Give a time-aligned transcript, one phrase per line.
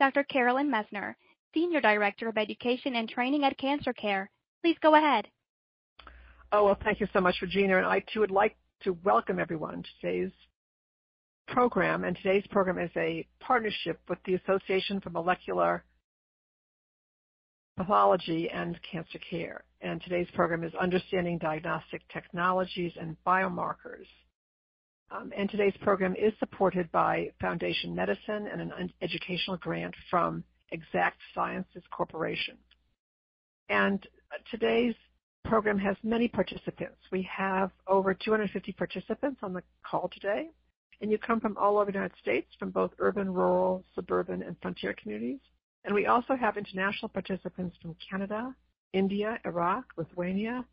[0.00, 0.24] Dr.
[0.24, 1.14] Carolyn Messner,
[1.54, 4.30] Senior Director of Education and Training at Cancer Care.
[4.62, 5.26] Please go ahead.
[6.52, 7.78] Oh, well, thank you so much, Regina.
[7.78, 10.32] And I, too, would like to welcome everyone to today's
[11.48, 12.04] program.
[12.04, 15.84] And today's program is a partnership with the Association for Molecular
[17.76, 19.64] Pathology and Cancer Care.
[19.80, 24.06] And today's program is Understanding Diagnostic Technologies and Biomarkers
[25.10, 31.82] Um, today's program is supported by Foundation Medicine and an educational grant from Exact Sciences
[31.90, 32.58] Corporation.
[33.70, 34.94] And uh, today's
[35.46, 36.98] program has many participants.
[37.10, 40.50] We have over 250 participants on the call today,
[41.00, 44.56] and you come from all over the United States, from both urban, rural, suburban, and
[44.60, 45.40] frontier communities.
[45.84, 48.54] And we also have international participants from Canada,
[48.92, 50.66] India, Iraq, Lithuania,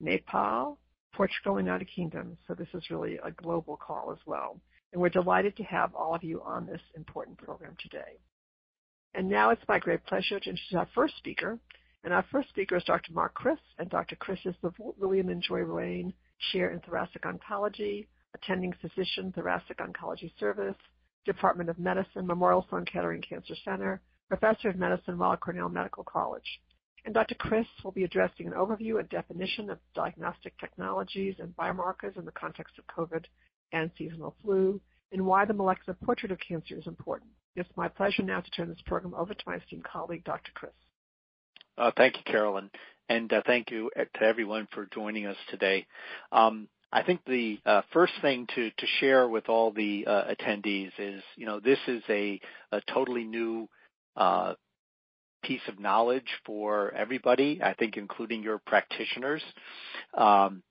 [0.00, 0.78] Nepal,
[1.16, 2.36] Portugal, and United Kingdom.
[2.46, 4.60] So this is really a global call as well.
[4.92, 8.18] And we're delighted to have all of you on this important program today.
[9.14, 11.58] And now it's my great pleasure to introduce our first speaker.
[12.04, 13.12] And our first speaker is Dr.
[13.12, 14.14] Mark Kris, and Dr.
[14.16, 16.12] Kris is the William and Joy Ruane
[16.52, 20.76] Chair in Thoracic Oncology, attending physician, Thoracic Oncology Service,
[21.24, 26.60] Department of Medicine, Memorial Sloan Kettering Cancer Center, Professor of Medicine, Weill Cornell Medical College
[27.06, 27.36] and Dr.
[27.36, 32.32] Kris will be addressing an overview and definition of diagnostic technologies and biomarkers in the
[32.32, 33.24] context of COVID
[33.72, 34.80] and seasonal flu,
[35.12, 37.30] and why the molecular portrait of cancer is important.
[37.54, 40.50] It's my pleasure now to turn this program over to my esteemed colleague, Dr.
[40.52, 40.72] Kris.
[41.78, 42.70] Uh, thank you, Carolyn,
[43.08, 45.86] and uh, thank you uh, to everyone for joining us today.
[46.32, 50.90] Um, I think the uh, first thing to, to share with all the uh, attendees
[50.98, 52.40] is, you know, this is a,
[52.72, 53.68] a totally new
[54.16, 54.54] uh,
[55.46, 59.42] piece of knowledge for everybody, I think including your practitioners.
[60.14, 60.62] Um,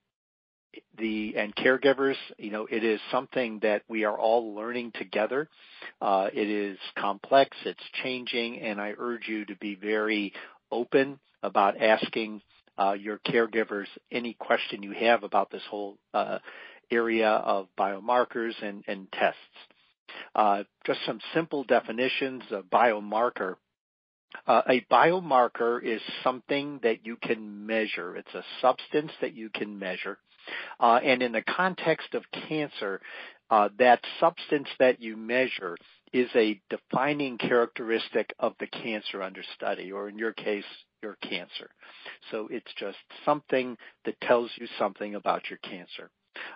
[0.98, 5.48] the and caregivers, you know, it is something that we are all learning together.
[6.02, 10.34] Uh, it is complex, it's changing, and I urge you to be very
[10.72, 12.42] open about asking
[12.78, 16.40] uh, your caregivers any question you have about this whole uh,
[16.92, 19.40] area of biomarkers and, and tests.
[20.34, 22.44] Uh, just some simple definitions.
[22.52, 23.56] A biomarker
[24.48, 28.16] uh, a biomarker is something that you can measure.
[28.16, 30.18] It's a substance that you can measure.
[30.80, 33.02] Uh, and in the context of cancer,
[33.50, 35.78] uh, that substance that you measure
[36.14, 40.64] is a defining characteristic of the cancer under study, or in your case,
[41.02, 41.70] your cancer.
[42.32, 46.10] So it's just something that tells you something about your cancer.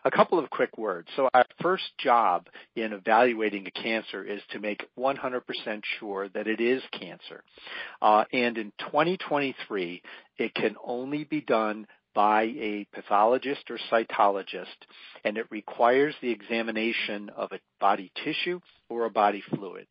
[0.05, 1.07] A couple of quick words.
[1.15, 5.41] So our first job in evaluating a cancer is to make 100%
[5.99, 7.43] sure that it is cancer.
[8.01, 10.01] Uh, and in 2023,
[10.37, 14.65] it can only be done by a pathologist or cytologist,
[15.23, 18.59] and it requires the examination of a body tissue
[18.89, 19.87] or a body fluid.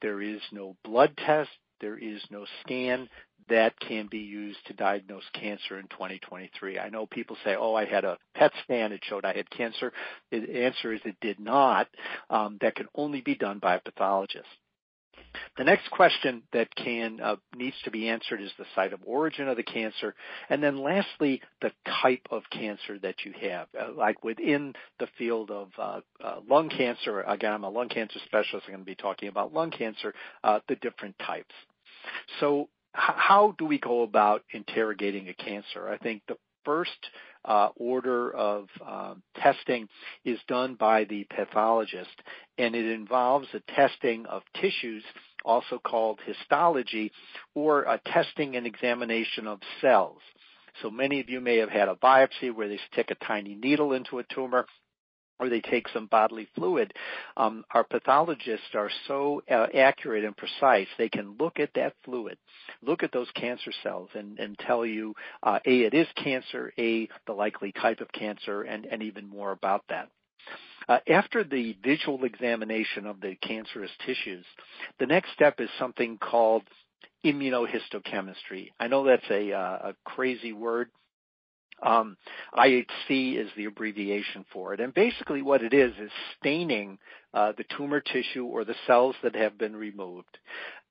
[0.00, 1.50] There is no blood test,
[1.80, 3.08] there is no scan,
[3.48, 6.78] that can be used to diagnose cancer in 2023.
[6.78, 9.92] I know people say, oh, I had a PET scan, it showed I had cancer.
[10.30, 11.88] The answer is it did not.
[12.30, 14.46] Um, that can only be done by a pathologist.
[15.56, 19.48] The next question that can uh, needs to be answered is the site of origin
[19.48, 20.14] of the cancer,
[20.48, 21.72] and then lastly, the
[22.02, 23.68] type of cancer that you have.
[23.78, 28.18] Uh, like within the field of uh, uh lung cancer, again, I'm a lung cancer
[28.24, 28.66] specialist.
[28.66, 30.14] I'm going to be talking about lung cancer,
[30.44, 31.54] uh, the different types.
[32.40, 35.88] So how do we go about interrogating a cancer?
[35.88, 36.90] I think the first
[37.44, 39.88] uh, order of um, testing
[40.24, 42.22] is done by the pathologist,
[42.58, 45.02] and it involves a testing of tissues,
[45.44, 47.10] also called histology,
[47.54, 50.20] or a testing and examination of cells.
[50.80, 53.92] So many of you may have had a biopsy where they stick a tiny needle
[53.92, 54.66] into a tumor
[55.42, 56.92] or they take some bodily fluid,
[57.36, 60.86] um, our pathologists are so uh, accurate and precise.
[60.98, 62.38] They can look at that fluid,
[62.80, 67.08] look at those cancer cells, and, and tell you uh, a it is cancer, a
[67.26, 70.08] the likely type of cancer, and, and even more about that.
[70.88, 74.44] Uh, after the visual examination of the cancerous tissues,
[75.00, 76.62] the next step is something called
[77.24, 78.70] immunohistochemistry.
[78.78, 80.90] I know that's a, uh, a crazy word,
[81.82, 82.16] um,
[82.56, 84.80] IHC is the abbreviation for it.
[84.80, 86.98] And basically what it is is staining
[87.34, 90.38] uh, the tumor tissue or the cells that have been removed.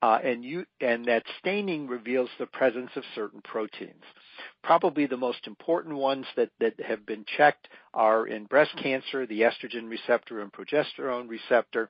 [0.02, 4.02] uh, and you and that staining reveals the presence of certain proteins.
[4.64, 9.42] Probably the most important ones that, that have been checked are in breast cancer, the
[9.42, 11.88] estrogen receptor and progesterone receptor.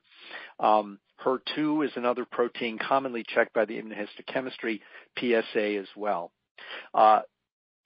[0.60, 4.81] Um, HER2 is another protein commonly checked by the immunohistochemistry,
[5.19, 6.32] PSA as well.
[6.93, 7.20] Uh,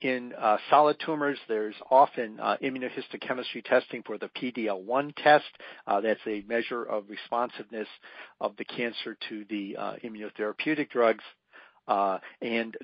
[0.01, 5.45] in uh, solid tumors, there's often uh, immunohistochemistry testing for the PD-L1 test.
[5.87, 7.87] Uh, that's a measure of responsiveness
[8.39, 11.23] of the cancer to the immunotherapeutic drugs,
[12.41, 12.77] and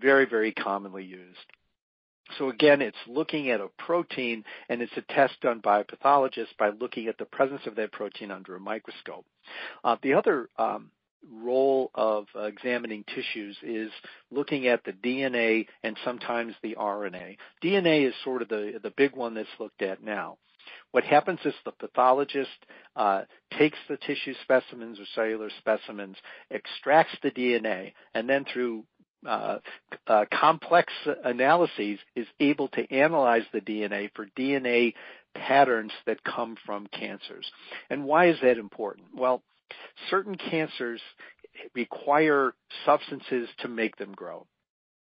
[0.00, 1.38] very, very commonly used.
[2.38, 6.56] So again, it's looking at a protein, and it's a test done by a pathologist
[6.58, 9.26] by looking at the presence of that protein under a microscope.
[10.02, 10.90] The other um,
[11.32, 13.90] role of uh, examining tissues is
[14.30, 17.36] looking at the DNA and sometimes the RNA.
[17.62, 20.38] DNA is sort of the, the big one that's looked at now.
[20.90, 22.50] What happens is the pathologist
[22.96, 23.22] uh,
[23.58, 26.16] takes the tissue specimens or cellular specimens,
[26.50, 28.84] extracts the DNA, and then through
[29.26, 29.58] uh,
[30.06, 30.92] uh, complex
[31.24, 34.94] analyses is able to analyze the DNA for DNA
[35.34, 37.50] patterns that come from cancers.
[37.90, 39.08] And why is that important?
[39.14, 39.42] Well,
[40.10, 41.00] certain cancers
[41.74, 42.54] require
[42.84, 44.46] substances to make them grow.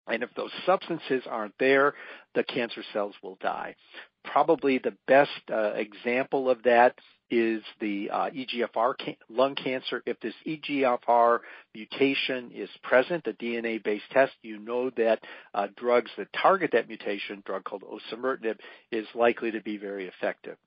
[0.08, 1.94] And if those substances aren't there,
[2.34, 3.76] the cancer cells will die.
[4.24, 6.96] Probably the best uh, example of that
[7.30, 10.02] is the uh, EGFR can- lung cancer.
[10.06, 11.40] If this EGFR
[11.76, 15.20] mutation is present, a DNA-based test, you know that
[15.54, 18.58] uh, drugs that target that mutation, drug called osimertinib,
[18.92, 20.58] is likely to be very effective.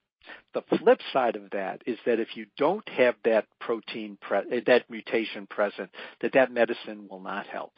[0.54, 4.90] The flip side of that is that if you don't have that protein, pre- that
[4.90, 5.90] mutation present,
[6.20, 7.72] that that medicine will not help.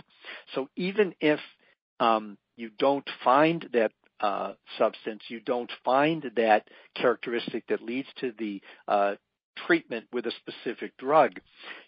[0.54, 1.40] So even if
[2.00, 8.32] um, you don't find that uh, substance, you don't find that characteristic that leads to
[8.38, 9.14] the uh,
[9.66, 11.32] treatment with a specific drug,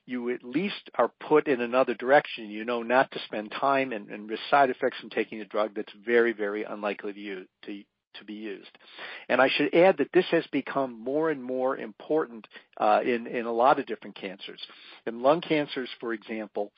[0.06, 2.50] you at least are put in another direction.
[2.50, 5.74] You know not to spend time and, and risk side effects from taking a drug
[5.74, 7.82] that's very, very unlikely to, you, to,
[8.18, 8.70] to be used.
[9.28, 12.46] And I should add that this has become more and more important
[12.78, 14.60] uh, in, in a lot of different cancers.
[15.06, 16.72] In lung cancers, for example,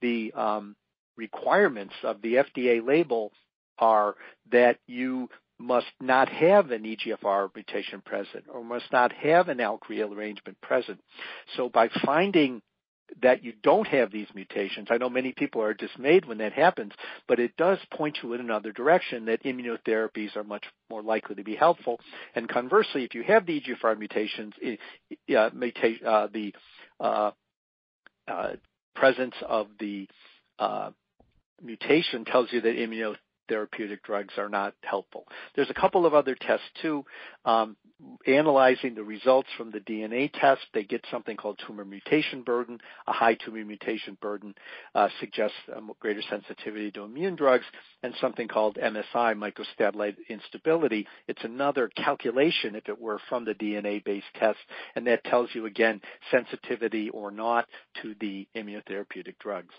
[0.00, 0.76] the um,
[1.16, 3.32] requirements of the FDA label
[3.78, 4.14] are
[4.50, 5.28] that you
[5.58, 11.00] must not have an EGFR mutation present or must not have an ALK rearrangement present.
[11.56, 12.60] So by finding
[13.22, 14.88] that you don't have these mutations.
[14.90, 16.92] I know many people are dismayed when that happens,
[17.28, 21.44] but it does point you in another direction that immunotherapies are much more likely to
[21.44, 22.00] be helpful.
[22.34, 26.54] And conversely, if you have the EGFR mutations, uh, muta- uh, the
[27.00, 27.30] uh,
[28.28, 28.52] uh,
[28.94, 30.08] presence of the
[30.58, 30.90] uh,
[31.62, 33.16] mutation tells you that immunotherapy
[33.48, 35.24] therapeutic drugs are not helpful.
[35.54, 37.04] There's a couple of other tests too.
[37.44, 37.76] Um,
[38.26, 42.78] analyzing the results from the DNA test, they get something called tumor mutation burden.
[43.06, 44.54] A high tumor mutation burden
[44.94, 47.64] uh, suggests a greater sensitivity to immune drugs,
[48.02, 51.06] and something called MSI, microsatellite instability.
[51.26, 54.58] It's another calculation, if it were, from the DNA-based test,
[54.94, 56.00] and that tells you again
[56.30, 57.66] sensitivity or not
[58.02, 59.74] to the immunotherapeutic drugs.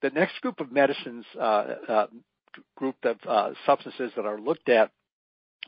[0.00, 2.06] The next group of medicines, uh, uh,
[2.76, 4.90] group of uh, substances that are looked at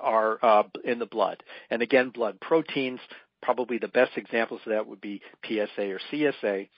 [0.00, 1.43] are uh, in the blood.
[1.70, 3.00] And again, blood proteins,
[3.43, 6.69] probably the best examples of that would be PSA or CSA,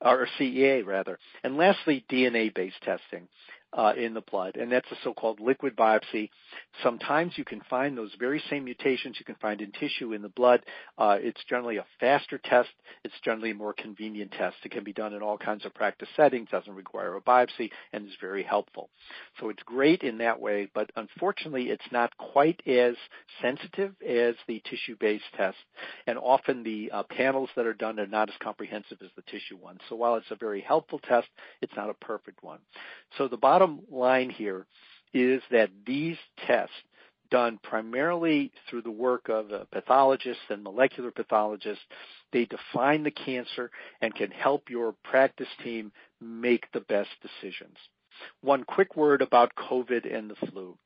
[0.00, 1.18] or CEA rather.
[1.42, 3.28] And lastly, DNA-based testing
[3.76, 6.30] uh, in the blood, and that's a so-called liquid biopsy.
[6.82, 10.28] Sometimes you can find those very same mutations you can find in tissue in the
[10.28, 10.60] blood.
[10.96, 12.68] Uh, it's generally a faster test.
[13.04, 14.56] It's generally a more convenient test.
[14.64, 18.06] It can be done in all kinds of practice settings, doesn't require a biopsy, and
[18.06, 18.90] is very helpful.
[19.40, 22.94] So it's great in that way, but unfortunately it's not quite as
[23.42, 25.56] sensitive as the tissue-based test,
[26.06, 29.56] and often the uh, panels that are done are not as comprehensive as the tissue
[29.60, 29.80] ones.
[29.88, 31.26] So while it's a very helpful test,
[31.60, 32.58] it's not a perfect one.
[33.18, 34.66] So the bottom bottom line here
[35.12, 36.16] is that these
[36.46, 36.74] tests
[37.30, 41.82] done primarily through the work of pathologists and molecular pathologists.
[42.32, 47.76] They define the cancer and can help your practice team make the best decisions.
[48.42, 50.76] One quick word about COVID and the flu.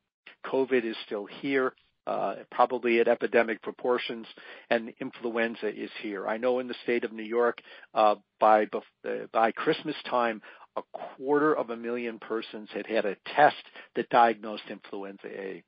[0.45, 1.73] COVID is still here.
[2.07, 4.25] Uh, probably at epidemic proportions,
[4.71, 6.27] and influenza is here.
[6.27, 7.61] I know in the state of New York,
[7.93, 10.41] uh, by uh, by Christmas time,
[10.77, 10.81] a
[11.17, 13.63] quarter of a million persons had had a test
[13.95, 15.63] that diagnosed influenza A.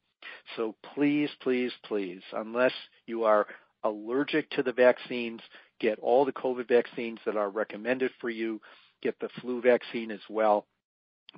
[0.56, 2.74] So please, please, please, unless
[3.08, 3.48] you are
[3.84, 5.42] allergic to the vaccines,
[5.80, 8.62] get all the COVID vaccines that are recommended for you,
[9.02, 10.68] get the flu vaccine as well.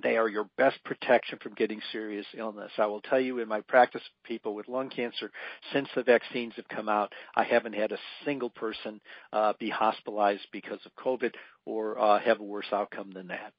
[0.02, 2.72] They are your best protection from getting serious illness.
[2.78, 5.32] I will tell you in my practice people with lung cancer,
[5.72, 9.00] since the vaccines have come out, I haven't had a single person
[9.32, 11.34] uh, be hospitalized because of COVID
[11.66, 13.54] or uh, have a worse outcome than that.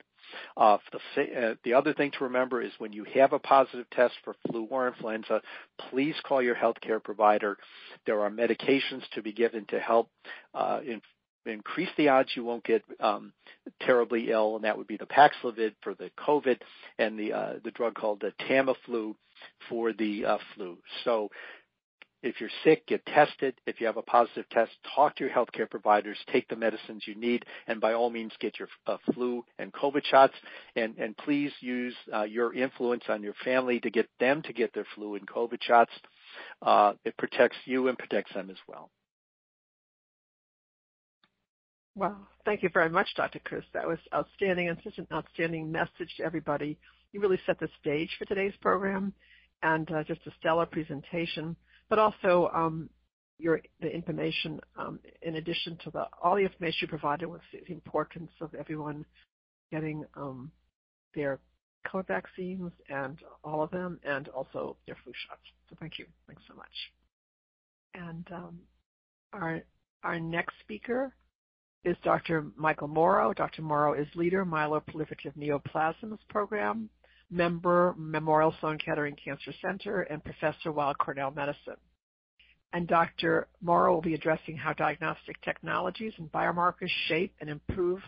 [0.57, 4.15] Uh, the, uh, the, other thing to remember is when you have a positive test
[4.25, 5.41] for flu or influenza,
[5.91, 7.57] please call your healthcare provider.
[8.07, 10.09] There are medications to be given to help
[10.55, 11.03] uh, in,
[11.47, 13.33] increase the odds you won't get um,
[13.81, 16.59] terribly ill, and that would be the Paxlovid for the COVID
[16.99, 19.15] and the uh, the drug called the Tamiflu
[19.69, 20.79] for the uh, flu.
[21.05, 21.31] So
[22.25, 23.55] if you're sick, get tested.
[23.67, 27.15] If you have a positive test, talk to your healthcare providers, take the medicines you
[27.15, 30.33] need, and by all means get your uh, flu and COVID shots.
[30.75, 34.73] And, and please use uh, your influence on your family to get them to get
[34.73, 35.93] their flu and COVID shots.
[36.63, 38.91] Uh, it protects you and protects them as well.
[41.97, 42.17] Wow.
[42.45, 43.39] Thank you very much, Dr.
[43.39, 43.65] Kris.
[43.73, 46.77] That was outstanding and such an outstanding message to everybody.
[47.13, 49.13] You really set the stage for today's program
[49.63, 51.57] and uh, just a stellar presentation,
[51.89, 52.91] but also um,
[53.39, 57.73] your the information um, in addition to the all the information you provided was the
[57.73, 59.05] importance of everyone
[59.71, 60.51] getting um,
[61.15, 61.39] their
[61.87, 65.43] COVID vaccines and all of them, and also their flu shots.
[65.71, 66.07] So thank you.
[66.27, 66.67] Thanks so much.
[67.95, 68.59] And um,
[69.33, 69.63] our
[70.03, 71.15] our next speaker
[71.85, 72.47] is Dr.
[72.57, 73.33] Michael Mauro.
[73.33, 73.63] Dr.
[73.63, 76.89] Mauro is leader Myeloproliferative Neoplasms Program,
[77.31, 81.77] member Memorial Sloan Kettering Cancer Center, and professor Weill Cornell Medicine.
[82.73, 83.47] And Dr.
[83.63, 88.01] Mauro will be addressing how diagnostic technologies and biomarkers shape and improve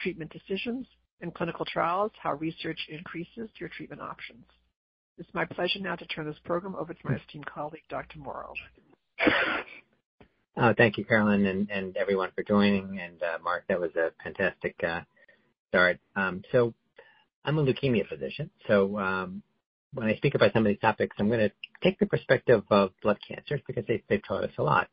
[0.00, 0.86] treatment decisions
[1.20, 4.44] in clinical trials, how research increases your treatment options.
[5.18, 8.18] It's my pleasure now to turn this program over to my esteemed colleague, Dr.
[8.18, 8.54] Mauro.
[10.56, 12.98] Oh, thank you, Carolyn, and, everyone for joining.
[13.00, 15.00] And uh, Mark, that was a fantastic uh,
[15.68, 15.98] start.
[16.16, 16.74] Um, so
[17.44, 18.50] I'm a leukemia physician.
[18.66, 19.42] So um,
[19.94, 21.52] when I speak about some of these topics, I'm going to
[21.82, 24.88] take the perspective of blood cancers because they, they've taught us a lot.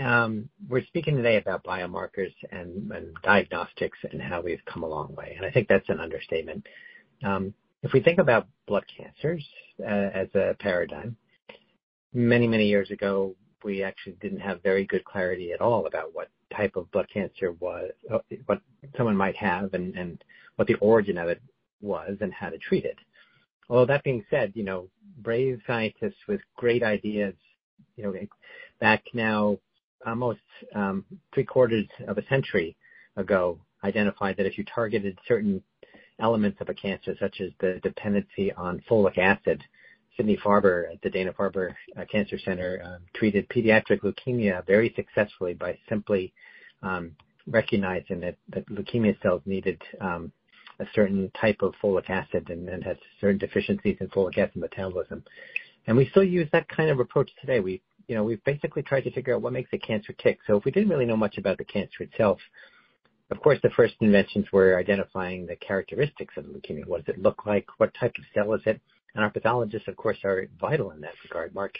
[0.00, 2.92] Um, we're speaking today about biomarkers and,
[3.22, 5.34] diagnostics and how we've come a long way.
[5.36, 6.66] And I think that's an understatement.
[7.82, 9.44] If we think about blood cancers
[9.80, 11.16] uh, as a paradigm,
[12.12, 16.28] many, many years ago, we actually didn't have very good clarity at all about what
[16.54, 17.90] type of blood cancer was,
[18.46, 18.60] what
[18.96, 20.22] someone might have, and, and
[20.56, 21.40] what the origin of it
[21.80, 22.98] was, and how to treat it.
[23.68, 24.88] Although that being said, you know,
[25.18, 27.34] brave scientists with great ideas,
[27.96, 28.14] you know,
[28.80, 29.58] back now
[30.06, 30.40] almost
[30.74, 32.76] um, three quarters of a century
[33.16, 35.62] ago, identified that if you targeted certain
[36.20, 39.62] elements of a cancer, such as the dependency on folic acid,
[40.18, 45.78] Sidney Farber at the Dana-Farber uh, Cancer Center um, treated pediatric leukemia very successfully by
[45.88, 46.32] simply
[46.82, 47.12] um,
[47.46, 50.30] recognizing that, that leukemia cells needed um,
[50.80, 55.22] a certain type of folic acid and, and had certain deficiencies in folic acid metabolism.
[55.86, 57.60] And we still use that kind of approach today.
[57.60, 60.38] We, you know, we've basically tried to figure out what makes a cancer tick.
[60.46, 62.38] So if we didn't really know much about the cancer itself,
[63.30, 66.86] of course, the first inventions were identifying the characteristics of leukemia.
[66.86, 67.66] What does it look like?
[67.78, 68.80] What type of cell is it?
[69.18, 71.52] And our pathologists, of course, are vital in that regard.
[71.52, 71.74] Mark,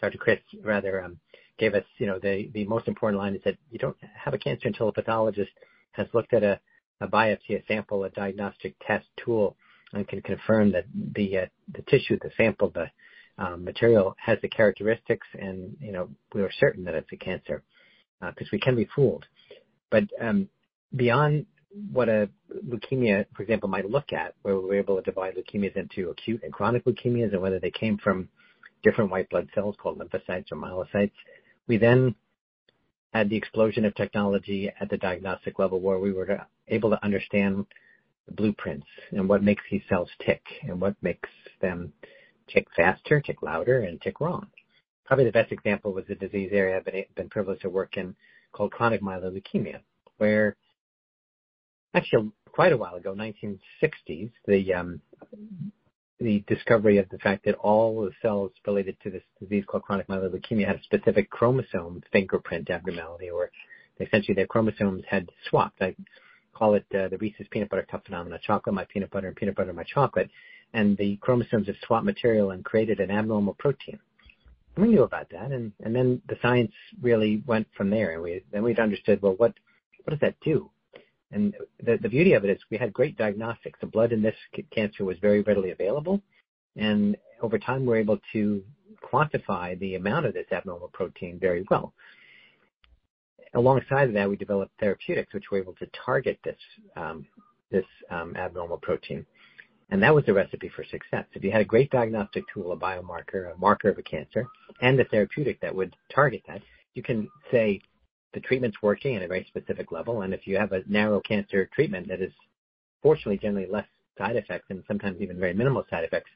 [0.00, 0.16] Dr.
[0.16, 1.18] Kris, rather, um,
[1.58, 4.38] gave us, you know, the, the most important line is that you don't have a
[4.38, 5.50] cancer until a pathologist
[5.92, 6.58] has looked at a,
[7.02, 9.54] a biopsy, a sample, a diagnostic test tool,
[9.92, 12.86] and can confirm that the uh, the tissue, the sample, the
[13.36, 17.62] um, material has the characteristics, and you know we are certain that it's a cancer
[18.18, 19.26] because uh, we can be fooled.
[19.90, 20.48] But um,
[20.96, 21.44] beyond
[21.92, 22.28] what a
[22.66, 26.52] leukemia, for example, might look at, where we're able to divide leukemias into acute and
[26.52, 28.28] chronic leukemias and whether they came from
[28.82, 31.12] different white blood cells called lymphocytes or myelocytes.
[31.66, 32.14] We then
[33.12, 37.66] had the explosion of technology at the diagnostic level where we were able to understand
[38.26, 41.28] the blueprints and what makes these cells tick and what makes
[41.60, 41.92] them
[42.48, 44.46] tick faster, tick louder, and tick wrong.
[45.04, 48.14] Probably the best example was the disease area I've been, been privileged to work in
[48.52, 49.80] called chronic myeloid leukemia,
[50.18, 50.56] where
[51.94, 55.00] actually quite a while ago, 1960s, the um,
[56.20, 60.08] the discovery of the fact that all the cells related to this disease called chronic
[60.08, 63.50] myeloid leukemia had a specific chromosome fingerprint abnormality, or
[64.00, 65.80] essentially their chromosomes had swapped.
[65.80, 65.94] I
[66.52, 69.54] call it uh, the Reese's peanut butter cup phenomenon: chocolate my peanut butter and peanut
[69.54, 70.30] butter my chocolate.
[70.74, 73.98] And the chromosomes have swapped material and created an abnormal protein.
[74.76, 78.22] And we knew about that, and, and then the science really went from there, and
[78.22, 79.54] we then we'd understood well what
[80.04, 80.70] what does that do?
[81.30, 83.78] And the, the beauty of it is we had great diagnostics.
[83.80, 84.36] The blood in this
[84.74, 86.22] cancer was very readily available.
[86.76, 88.62] And over time, we're able to
[89.02, 91.92] quantify the amount of this abnormal protein very well.
[93.54, 96.56] Alongside of that, we developed therapeutics, which were able to target this
[96.96, 97.26] um,
[97.70, 99.26] this um, abnormal protein.
[99.90, 101.24] And that was the recipe for success.
[101.32, 104.46] If you had a great diagnostic tool, a biomarker, a marker of a cancer,
[104.82, 106.62] and a therapeutic that would target that,
[106.94, 107.80] you can say
[108.34, 110.22] the treatment's working at a very specific level.
[110.22, 112.32] And if you have a narrow cancer treatment that is
[113.02, 116.30] fortunately generally less side effects and sometimes even very minimal side effects,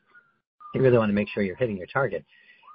[0.75, 2.25] you really want to make sure you're hitting your target.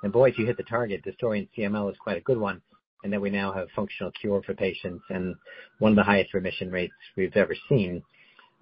[0.03, 2.37] And boy, if you hit the target, the story in CML is quite a good
[2.37, 2.61] one.
[3.03, 5.35] And that we now have functional cure for patients and
[5.79, 8.03] one of the highest remission rates we've ever seen,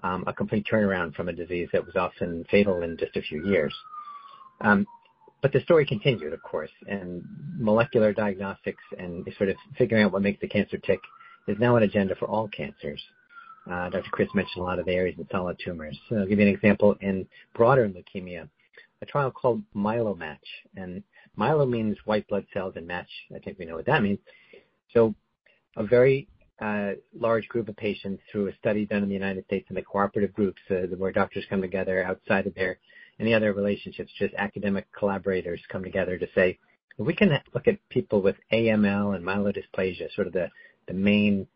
[0.03, 3.47] um, a complete turnaround from a disease that was often fatal in just a few
[3.47, 3.73] years.
[4.61, 4.85] Um,
[5.41, 7.23] but the story continued, of course, and
[7.57, 10.99] molecular diagnostics and sort of figuring out what makes the cancer tick
[11.47, 13.01] is now an agenda for all cancers.
[13.69, 14.09] Uh, Dr.
[14.11, 15.97] Kris mentioned a lot of the areas in solid tumors.
[16.09, 18.47] So I'll give you an example in broader leukemia,
[19.01, 20.37] a trial called MyeloMatch.
[20.75, 21.03] And
[21.37, 24.19] myelo means white blood cells and match, I think we know what that means.
[24.93, 25.15] So
[25.77, 26.27] a very
[26.61, 29.81] uh, large group of patients through a study done in the United States in the
[29.81, 32.77] cooperative groups uh, where doctors come together outside of their
[33.19, 36.59] any other relationships, just academic collaborators come together to say,
[36.97, 40.49] we can look at people with AML and myelodysplasia, sort of the,
[40.87, 41.47] the main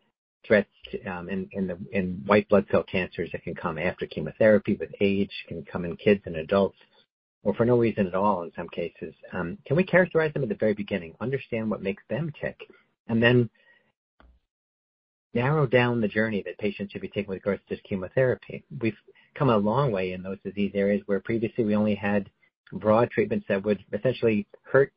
[0.46, 0.68] threats
[1.06, 4.90] um, in, in, the, in white blood cell cancers that can come after chemotherapy with
[5.00, 6.78] age, can come in kids and adults,
[7.42, 9.14] or for no reason at all in some cases.
[9.32, 12.58] Um, can we characterize them at the very beginning, understand what makes them tick,
[13.08, 13.48] and then
[15.32, 18.64] narrow down the journey that patients should be taking with regards to chemotherapy?
[18.80, 18.96] We've
[19.34, 22.30] come a long way in those disease areas where previously we only had
[22.72, 24.92] broad treatments that would essentially hurt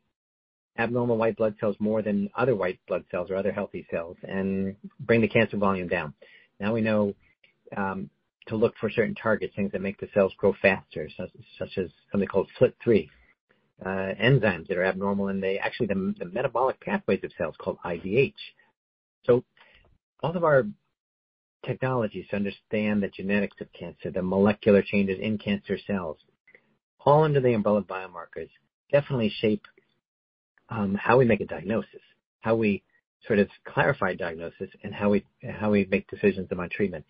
[0.78, 4.76] abnormal white blood cells more than other white blood cells or other healthy cells and
[5.02, 6.14] bring the cancer volume down.
[6.60, 7.14] Now we know
[7.76, 8.10] um,
[8.48, 11.90] to look for certain targets, things that make the cells grow faster, such, such as
[12.12, 13.08] something called FLT3,
[13.86, 17.78] uh, enzymes that are abnormal in the actually the, the metabolic pathways of cells called
[17.86, 18.34] IDH.
[19.26, 19.44] So
[20.22, 20.66] all of our
[21.66, 26.18] technologies to understand the genetics of cancer, the molecular changes in cancer cells,
[27.06, 28.50] all under the umbrella of biomarkers,
[28.92, 29.64] definitely shape
[30.70, 32.02] um, how we make a diagnosis,
[32.42, 32.84] how we
[33.28, 37.06] sort of clarify diagnosis, and how we how we make decisions about treatment.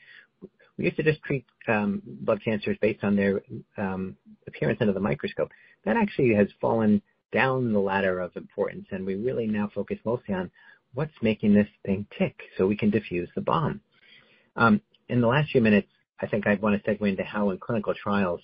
[0.77, 3.41] We used to just treat um, blood cancers based on their
[3.77, 4.15] um,
[4.47, 5.49] appearance under the microscope.
[5.85, 7.01] That actually has fallen
[7.31, 10.51] down the ladder of importance, and we really now focus mostly on
[10.93, 13.81] what's making this thing tick, so we can defuse the bomb.
[14.55, 15.87] Um, in the last few minutes,
[16.21, 18.41] I think I want to segue into how in clinical trials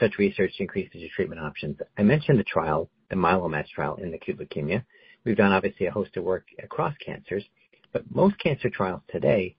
[0.00, 1.78] such research increases your treatment options.
[1.96, 4.82] I mentioned the trial, the MyeloMatch trial in acute leukemia.
[5.24, 7.44] We've done obviously a host of work across cancers,
[7.92, 9.56] but most cancer trials today,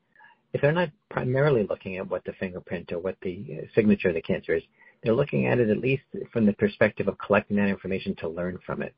[0.54, 4.16] if they're not primarily looking at what the fingerprint or what the uh, signature of
[4.16, 4.64] the cancer is,
[5.04, 6.04] they're looking at it at least
[6.34, 8.94] from the perspective of collecting that information to learn from it.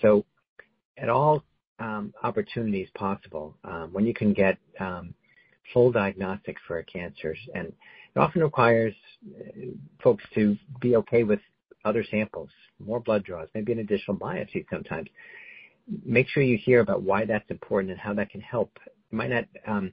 [0.00, 0.24] So
[0.96, 1.42] at all
[1.80, 4.58] um, opportunities possible, um, when you can get
[5.72, 7.38] full diagnostics for cancers.
[7.54, 8.94] And it often requires
[9.26, 9.70] uh,
[10.02, 11.40] folks to be okay with
[11.84, 12.48] other samples,
[12.78, 15.08] more blood draws, maybe an additional biopsy sometimes.
[16.04, 18.70] Make sure you hear about why that's important and how that can help.
[18.86, 19.92] It might not um,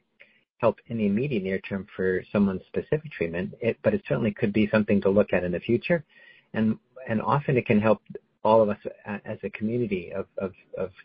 [0.58, 3.54] help in the immediate near term for someone's specific treatment,
[3.84, 6.06] but it certainly could be something to look at in the future.
[6.54, 6.78] And,
[7.10, 8.02] and often it can help
[8.44, 10.26] all of us uh, as a community of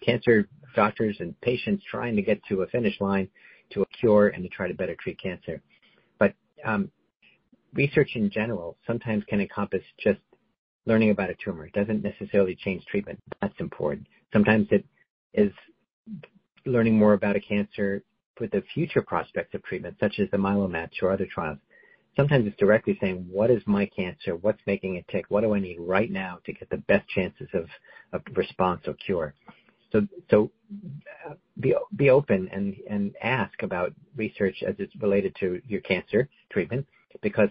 [0.04, 3.28] cancer doctors and patients trying to get to a finish line
[3.70, 5.60] to a cure and to try to better treat cancer.
[6.18, 6.90] But um,
[7.74, 10.20] research in general sometimes can encompass just
[10.86, 11.66] learning about a tumor.
[11.66, 13.20] It doesn't necessarily change treatment.
[13.40, 14.06] That's important.
[14.32, 14.84] Sometimes it
[15.34, 15.52] is
[16.64, 18.02] learning more about a cancer
[18.40, 21.58] with the future prospects of treatment, such as the MyeloMatch or other trials.
[22.16, 24.36] Sometimes it's directly saying, what is my cancer?
[24.36, 25.26] What's making it tick?
[25.28, 27.66] What do I need right now to get the best chances of,
[28.12, 29.34] of response or cure?
[29.92, 30.50] So, so
[31.28, 36.28] uh, be be open and and ask about research as it's related to your cancer
[36.50, 36.86] treatment,
[37.22, 37.50] because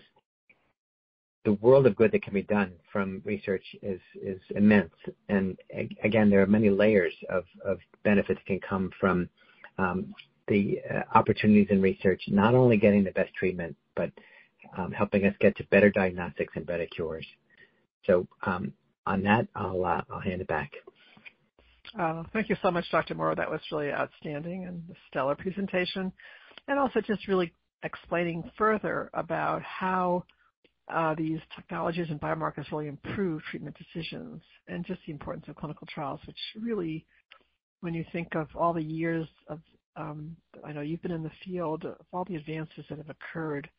[1.45, 4.93] the world of good that can be done from research is is immense.
[5.29, 5.57] And
[6.03, 9.29] again, there are many layers of of benefits that can come from
[9.77, 10.13] um,
[10.47, 14.11] the uh, opportunities in research, not only getting the best treatment, but
[14.77, 17.25] um, helping us get to better diagnostics and better cures.
[18.05, 18.73] So um,
[19.05, 20.71] on that, I'll uh, I'll hand it back.
[21.97, 23.15] Uh, thank you so much, Dr.
[23.15, 23.35] Mauro.
[23.35, 26.11] That was really outstanding and a stellar presentation.
[26.67, 27.53] And also just really
[27.83, 30.23] explaining further about how
[30.93, 35.87] uh, these technologies and biomarkers really improve treatment decisions and just the importance of clinical
[35.87, 37.05] trials, which really,
[37.81, 39.59] when you think of all the years of,
[39.95, 43.69] um, I know you've been in the field, of all the advances that have occurred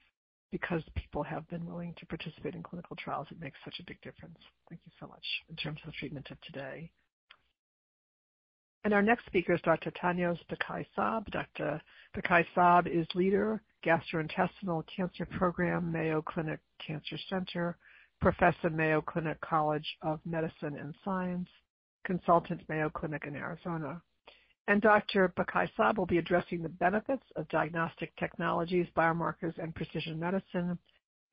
[0.50, 4.00] because people have been willing to participate in clinical trials, it makes such a big
[4.00, 4.38] difference.
[4.68, 6.90] Thank you so much in terms of the treatment of today.
[8.86, 9.90] And our next speaker is Dr.
[9.90, 11.28] Tanios Bekaii-Saab.
[11.32, 11.82] Dr.
[12.16, 17.76] Bekai-Saab is leader, Gastrointestinal Cancer Program, Mayo Clinic Cancer Center,
[18.20, 21.48] Professor, Mayo Clinic College of Medicine and Science,
[22.04, 24.00] Consultant, Mayo Clinic in Arizona.
[24.68, 25.34] And Dr.
[25.36, 30.78] Bekaii-Saab will be addressing the benefits of diagnostic technologies, biomarkers, and precision medicine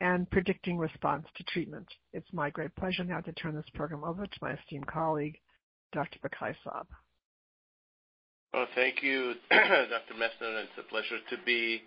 [0.01, 1.85] and predicting response to treatment.
[2.13, 5.37] It's my great pleasure now to turn this program over to my esteemed colleague,
[5.91, 6.17] Dr.
[6.17, 6.87] Bakai Saab.
[8.53, 10.13] Well, thank you, Dr.
[10.13, 10.61] Messner.
[10.61, 11.81] It's a pleasure to be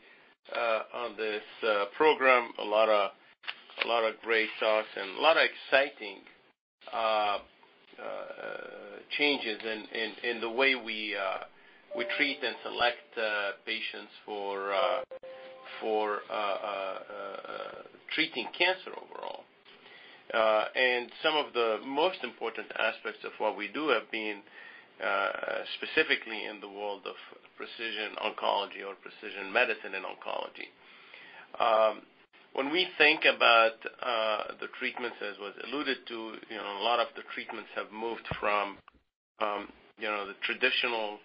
[0.52, 2.48] uh, on this uh, program.
[2.58, 3.12] A lot of
[3.84, 6.16] a lot of great talks and a lot of exciting
[6.92, 7.38] uh, uh
[9.16, 9.60] changes
[10.24, 11.44] in, the way we uh,
[11.96, 14.72] we treat and select uh, patients for
[15.80, 16.18] for
[18.12, 19.44] treating cancer overall.
[20.74, 24.42] and some of the most important aspects of what we do have been
[25.76, 27.16] specifically in the world of
[27.56, 30.68] precision oncology or precision medicine in oncology.
[31.60, 32.02] Um,
[32.52, 37.00] when we think about uh, the treatments, as was alluded to, you know, a lot
[37.00, 38.78] of the treatments have moved from,
[39.40, 39.68] um,
[40.00, 41.18] you know, the traditional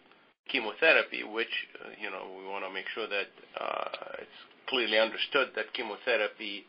[0.51, 5.55] chemotherapy, which, uh, you know, we want to make sure that uh, it's clearly understood
[5.55, 6.67] that chemotherapy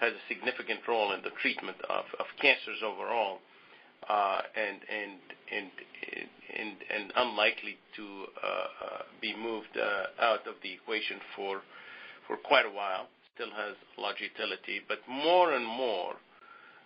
[0.00, 2.04] has a significant role in the treatment of
[2.40, 3.38] cancers overall.
[4.08, 4.80] Uh, and
[7.16, 11.60] unlikely to uh, uh, be moved uh, out of the equation for
[12.44, 13.06] quite a while.
[13.34, 16.14] Still has large utility, but more and more,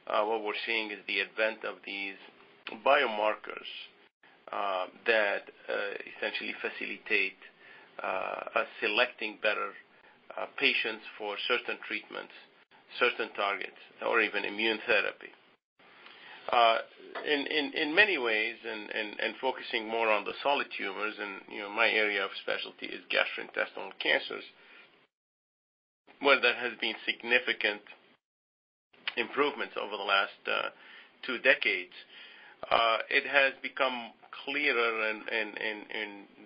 [0.06, 2.14] uh, what we're seeing is the advent of these
[2.84, 3.70] biomarkers
[4.52, 5.50] uh, that
[6.16, 7.38] essentially facilitate
[8.54, 9.70] us selecting better
[10.58, 12.32] patients for certain treatments,
[12.98, 15.32] certain targets, or even immune therapy.
[17.16, 22.30] Uh, in many ways, and focusing more on the solid tumors, and my area of
[22.42, 24.44] specialty is gastrointestinal cancers,
[26.20, 27.82] where there has been significant
[29.16, 30.68] improvements over the last uh,
[31.24, 31.92] two decades.
[32.70, 34.12] Uh, it has become
[34.44, 35.12] clearer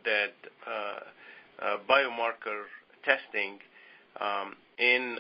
[0.05, 0.35] that
[1.89, 2.65] biomarker
[3.05, 3.59] testing
[4.21, 5.19] um, in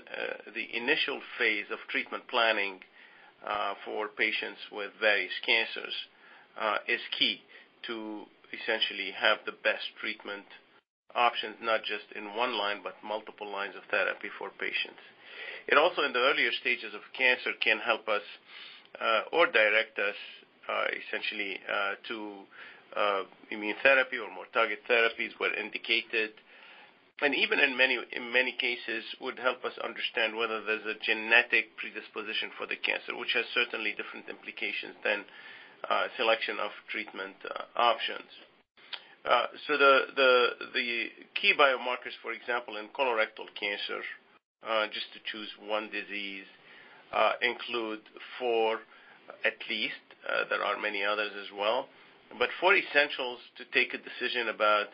[0.54, 2.99] the initial phase of treatment planning uh,
[3.84, 5.94] for patients with various cancers
[6.60, 7.40] uh, is key
[7.86, 10.44] to essentially have the best treatment
[11.14, 15.00] options, not just in one line, but multiple lines of therapy for patients.
[15.68, 18.22] It also, in the earlier stages of cancer, can help us
[19.00, 20.18] uh, or direct us
[21.08, 21.58] essentially
[22.06, 22.46] to
[23.50, 26.30] immune therapy or more target therapies where indicated
[27.22, 31.76] and even in many in many cases would help us understand whether there's a genetic
[31.76, 35.24] predisposition for the cancer, which has certainly different implications than
[35.88, 38.30] uh, selection of treatment uh, options.
[39.24, 40.32] Uh, so the, the
[40.72, 40.86] the
[41.36, 44.00] key biomarkers, for example, in colorectal cancer,
[44.64, 46.48] uh, just to choose one disease,
[47.12, 48.00] uh, include
[48.38, 48.80] four
[49.44, 50.00] at least.
[50.24, 51.88] Uh, there are many others as well,
[52.38, 54.88] but four essentials to take a decision about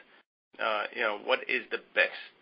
[1.24, 2.36] what is the best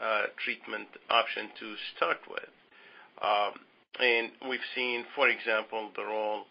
[0.00, 2.52] uh, treatment option to start with.
[3.22, 3.52] Um,
[4.00, 6.44] and we've seen, for example, the role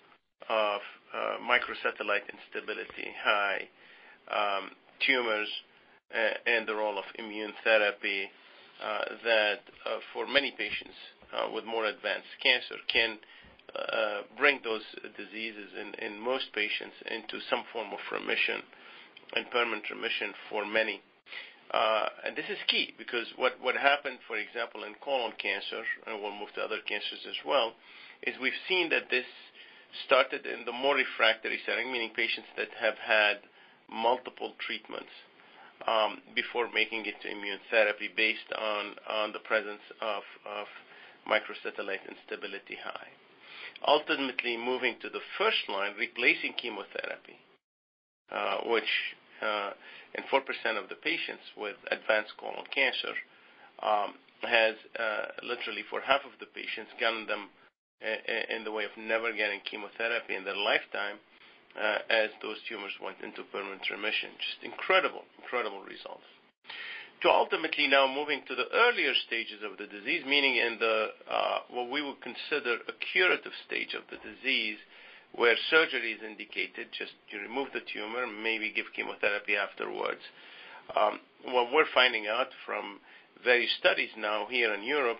[0.47, 0.81] of
[1.13, 3.67] uh, microsatellite instability high
[4.29, 4.69] um,
[5.05, 5.49] tumors
[6.45, 8.29] and the role of immune therapy
[9.23, 9.59] that
[10.13, 10.95] for many patients
[11.53, 13.17] with more advanced cancer can
[14.37, 14.83] bring those
[15.17, 18.61] diseases in most patients into some form of remission
[19.35, 21.01] and permanent remission for many.
[21.71, 26.35] Uh, and this is key because what, happened, for example, in colon cancer, and we'll
[26.35, 27.73] move to other cancers as well,
[28.23, 29.25] is we've seen that this
[30.05, 33.39] started in the more refractory setting, meaning patients that have had
[33.87, 35.11] multiple treatments
[35.87, 40.23] um, before making it to immune therapy based on, the presence of,
[41.27, 43.07] microsatellite instability high.
[43.87, 47.37] Ultimately, moving to the first line, replacing chemotherapy,
[48.31, 48.89] uh, which
[49.41, 50.41] in 4%
[50.77, 53.15] of the patients with advanced colon cancer
[53.81, 57.49] um, has uh, literally for half of the patients gotten them
[58.01, 61.21] in the way of never getting chemotherapy in their lifetime
[61.77, 64.33] uh, as those tumors went into permanent remission.
[64.41, 66.25] Just incredible, incredible results.
[67.21, 71.59] To ultimately now moving to the earlier stages of the disease, meaning in the uh,
[71.69, 74.81] what we would consider a curative stage of the disease,
[75.35, 80.21] where surgery is indicated, just you remove the tumor, maybe give chemotherapy afterwards.
[80.95, 82.99] Um, what we're finding out from
[83.43, 85.19] various studies now here in Europe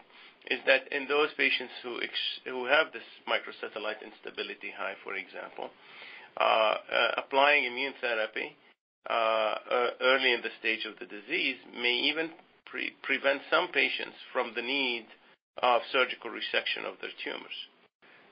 [0.50, 5.70] is that in those patients who ex- who have this microsatellite instability high, for example,
[6.38, 8.56] uh, uh, applying immune therapy
[9.10, 12.30] uh, uh early in the stage of the disease may even
[12.66, 15.06] pre- prevent some patients from the need
[15.62, 17.58] of surgical resection of their tumors.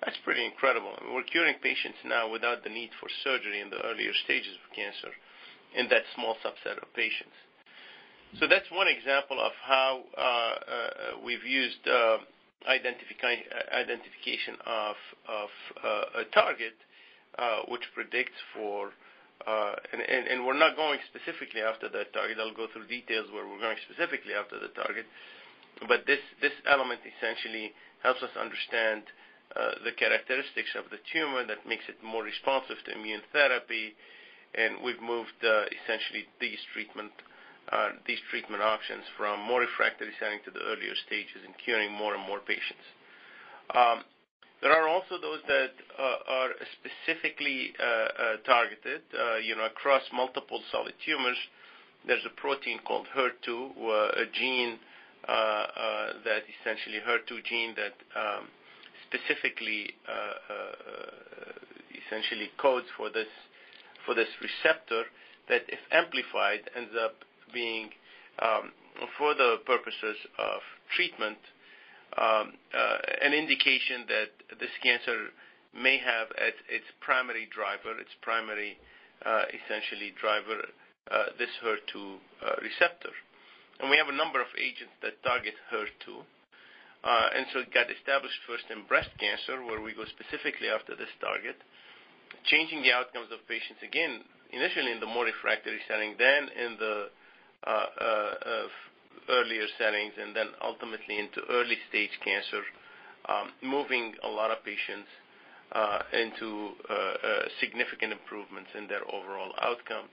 [0.04, 0.96] That's pretty incredible.
[1.14, 5.12] We're curing patients now without the need for surgery in the earlier stages of cancer
[5.76, 7.36] in that small subset of patients.
[8.40, 12.18] So that's one example of how uh, we've used uh,
[12.70, 14.96] identification of
[15.28, 16.78] uh, a target,
[17.68, 18.94] which predicts for.
[19.48, 22.38] And we're not going specifically after that target.
[22.40, 25.06] I'll go through details where we're going specifically after the target.
[25.88, 29.04] But this, this element essentially helps us understand
[29.58, 33.98] Uh, the characteristics of the tumor that makes it more responsive to immune therapy.
[34.54, 40.62] And we've moved uh, essentially uh, these treatment options from more refractory setting to the
[40.70, 42.86] earlier stages and curing more and more patients.
[43.74, 44.06] Um,
[44.62, 47.74] there are also those that are specifically
[48.46, 49.02] targeted,
[49.42, 51.38] you know, across multiple solid tumors.
[52.06, 54.78] There's a protein called HER2, a gene
[55.26, 58.50] that essentially HER2 gene that um,
[59.10, 61.52] specifically uh, uh, uh,
[61.98, 63.30] essentially codes for this
[64.06, 65.04] for this receptor
[65.50, 67.16] that if amplified ends up
[67.54, 67.90] being
[68.40, 68.72] um,
[69.18, 70.62] for the purposes of
[70.96, 71.38] treatment
[72.18, 72.54] um,
[73.22, 75.30] an indication that this cancer
[75.74, 78.78] may have as its primary driver its primary
[79.54, 80.64] essentially driver,
[81.38, 82.18] this HER2
[82.62, 83.14] receptor.
[83.80, 86.24] And we have a number of agents that target HER2.
[87.04, 91.56] Uh, it got established first in breast cancer, where we go specifically after this target,
[92.52, 94.20] changing the outcomes of patients, again,
[94.52, 97.08] initially in the more refractory setting, then in the
[97.66, 98.68] uh, uh,
[99.30, 102.64] earlier settings, and then ultimately into early stage cancer,
[103.28, 105.08] um, moving a lot of patients
[106.12, 106.76] into
[107.60, 110.12] significant improvements in their overall outcomes.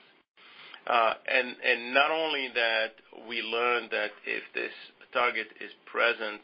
[0.87, 2.92] And not only that,
[3.29, 4.72] we learned that if this
[5.12, 6.42] target is present,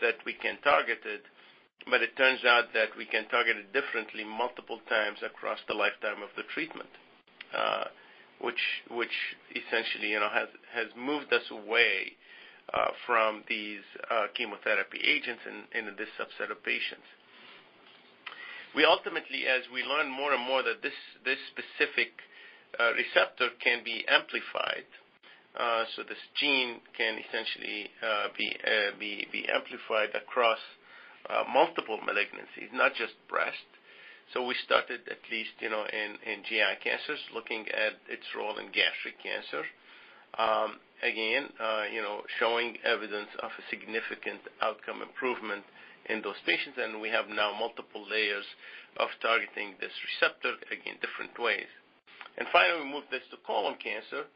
[0.00, 1.22] that we can target it,
[1.90, 6.22] but it turns out that we can target it differently multiple times across the lifetime
[6.22, 6.90] of the treatment,
[7.54, 7.84] uh,
[8.40, 9.14] which
[9.50, 12.12] essentially, you know, has moved us away
[12.74, 13.80] uh, from these
[14.10, 17.08] uh, chemotherapy agents in this subset of patients.
[18.76, 22.12] We ultimately, as we learn more and more that this specific
[22.76, 24.84] receptor can be amplified,
[25.58, 30.58] Uh, this gene can essentially uh, uh, be amplified across
[31.52, 33.66] multiple malignancies, not just breast.
[34.32, 38.70] So we started at least, you know, in GI cancers, looking at its role in
[38.70, 39.66] gastric cancer.
[40.38, 41.50] Um, again,
[41.92, 45.64] you know, showing evidence of a significant outcome improvement
[46.06, 46.78] in those patients.
[46.78, 48.46] And we have now multiple layers
[48.96, 51.68] of targeting this receptor, again, different ways.
[52.38, 54.30] And finally, we moved this to colon cancer,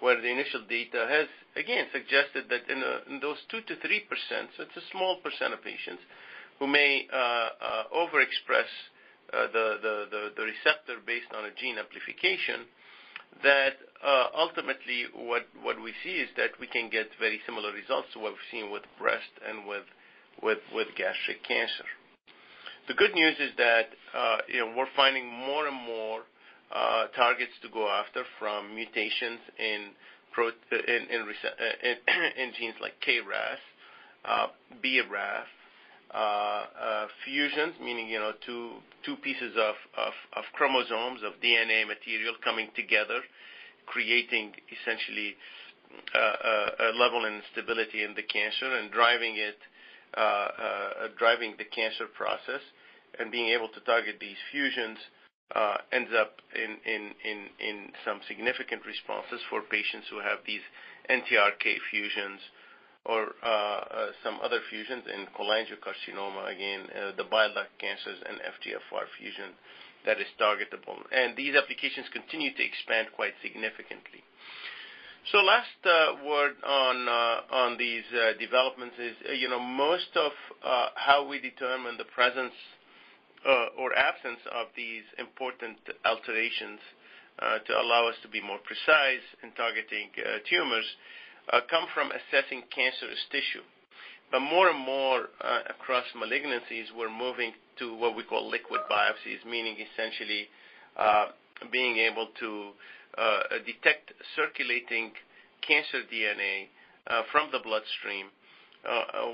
[0.00, 4.62] where the initial data has again suggested that in those 2 to 3 percent so
[4.62, 6.02] it's a small percent of patients
[6.58, 8.70] who may uh, uh, overexpress
[9.32, 9.78] uh, the
[10.10, 12.66] the the receptor based on a gene amplification,
[13.42, 13.76] that
[14.34, 18.32] ultimately what what we see is that we can get very similar results to what
[18.32, 21.86] we've seen with breast and with gastric cancer.
[22.88, 23.92] The good news is that,
[24.48, 26.22] you know, we're finding more and more
[26.68, 29.88] Uh, targets to go after from mutations in
[32.60, 33.56] genes like KRAS,
[34.26, 34.48] uh,
[34.84, 35.48] BRAF,
[36.12, 40.12] uh, fusions, meaning, you know, two pieces of
[40.52, 43.20] chromosomes of DNA material coming together,
[43.86, 45.36] creating essentially
[46.14, 49.56] a level of instability in the cancer and driving it,
[51.18, 52.60] driving the cancer process.
[53.18, 54.98] And being able to target these fusions
[55.54, 60.60] Uh, ends up in some significant responses for patients who have these
[61.08, 62.40] NTRK fusions
[63.08, 69.08] or uh, uh, some other fusions in cholangiocarcinoma, again, the bile duct cancers and FGFR
[69.18, 69.56] fusion
[70.04, 71.00] that is targetable.
[71.10, 74.22] And these applications continue to expand quite significantly.
[75.32, 75.72] So last
[76.24, 78.04] word on these
[78.38, 80.32] developments is, you know, most of
[80.94, 82.54] how we determine the presence
[83.46, 86.80] Uh, or absence of these important alterations
[87.38, 90.84] uh, to allow us to be more precise in targeting uh, tumors
[91.70, 93.62] come from assessing cancerous tissue.
[94.32, 95.30] But more and more
[95.70, 100.50] across malignancies, we're moving to what we call liquid biopsies, meaning essentially
[101.70, 102.74] being able to
[103.64, 105.12] detect circulating
[105.62, 106.66] cancer DNA
[107.32, 108.26] from the bloodstream,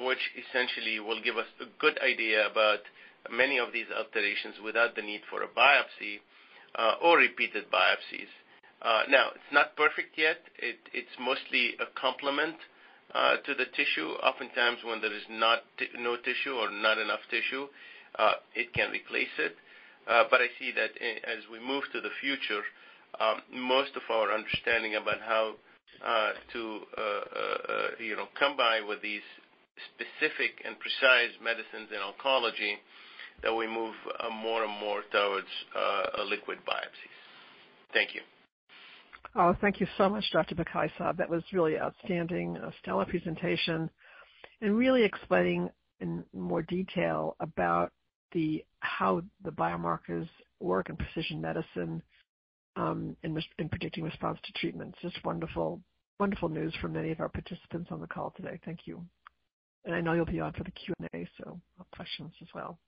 [0.07, 2.85] which essentially will give us a good idea about
[3.31, 6.21] many of these alterations without the need for a biopsy
[7.03, 8.31] or repeated biopsies.
[9.09, 10.39] Now, it's not perfect yet.
[10.59, 12.57] It's mostly a complement
[13.15, 14.11] uh, to the tissue.
[14.27, 17.69] Oftentimes, when there is no tissue or not enough tissue,
[18.19, 19.57] uh, it can replace it.
[20.07, 20.93] Uh, but I see that
[21.25, 22.63] as we move to the future,
[23.21, 25.55] um, most of our understanding about how
[26.05, 29.25] uh, to uh, uh, come by with these
[29.95, 32.77] specific and precise medicines in oncology,
[33.45, 33.95] that we move
[34.43, 35.47] more and more towards
[36.29, 37.15] liquid biopsies.
[37.93, 38.23] Thank you.
[39.37, 40.55] Oh, thank you so much, Dr.
[40.55, 41.17] Bekaii-Saab.
[41.17, 43.91] That was really outstanding, a stellar presentation,
[44.61, 47.93] and really explaining in more detail about
[48.81, 50.29] how the biomarkers
[50.59, 52.03] work in precision medicine
[52.77, 54.99] um, in, in predicting response to treatments.
[55.03, 55.81] Just wonderful,
[56.19, 58.59] wonderful news for many of our participants on the call today.
[58.65, 59.05] Thank you.
[59.85, 61.61] And I know you'll be on for the Q&A, so
[61.93, 62.79] questions as well.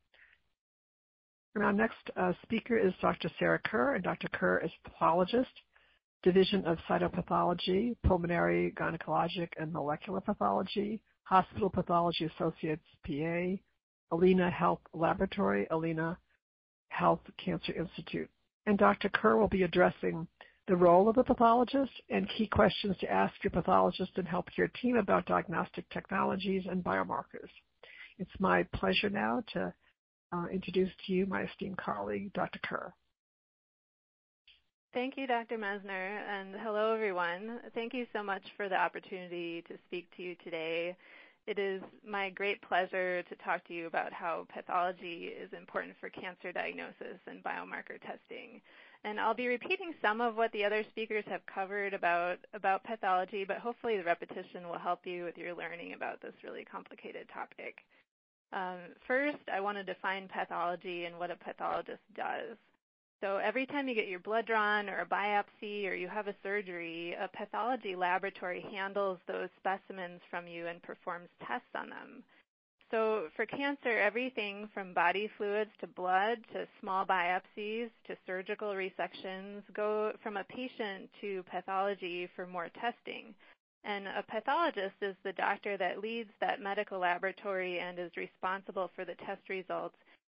[1.62, 3.30] Our next uh, speaker is Dr.
[3.38, 4.28] Sarah Kerr, and Dr.
[4.28, 5.50] Kerr is a pathologist,
[6.22, 13.56] Division of Cytopathology, Pulmonary, Gynecologic, and Molecular Pathology, Hospital Pathology Associates, PA,
[14.12, 16.18] Allina Health Laboratory, Allina
[16.88, 18.28] Health Cancer Institute.
[18.66, 19.08] And Dr.
[19.08, 20.28] Kerr will be addressing
[20.68, 24.96] the role of the pathologist and key questions to ask your pathologist and healthcare team
[24.96, 27.50] about diagnostic technologies and biomarkers.
[28.18, 29.72] It's my pleasure now to
[30.32, 32.58] uh, introduce to you my esteemed colleague, Dr.
[32.64, 32.92] Kerr.
[34.94, 35.58] Thank you, Dr.
[35.58, 37.60] Messner, and hello, everyone.
[37.74, 40.96] Thank you so much for the opportunity to speak to you today
[41.46, 46.08] it is my great pleasure to talk to you about how pathology is important for
[46.10, 48.60] cancer diagnosis and biomarker testing.
[49.04, 53.44] And I'll be repeating some of what the other speakers have covered about, about pathology,
[53.44, 57.78] but hopefully the repetition will help you with your learning about this really complicated topic.
[58.52, 62.56] Um, first, I want to define pathology and what a pathologist does.
[63.22, 66.34] So every time you get your blood drawn or a biopsy or you have a
[66.42, 72.22] surgery, a pathology laboratory handles those specimens from you and performs tests on them.
[72.90, 79.62] So for cancer, everything from body fluids to blood to small biopsies to surgical resections
[79.74, 83.34] go from a patient to pathology for more testing.
[83.86, 89.04] And a pathologist is the doctor that leads that medical laboratory and is responsible for
[89.04, 89.96] the test results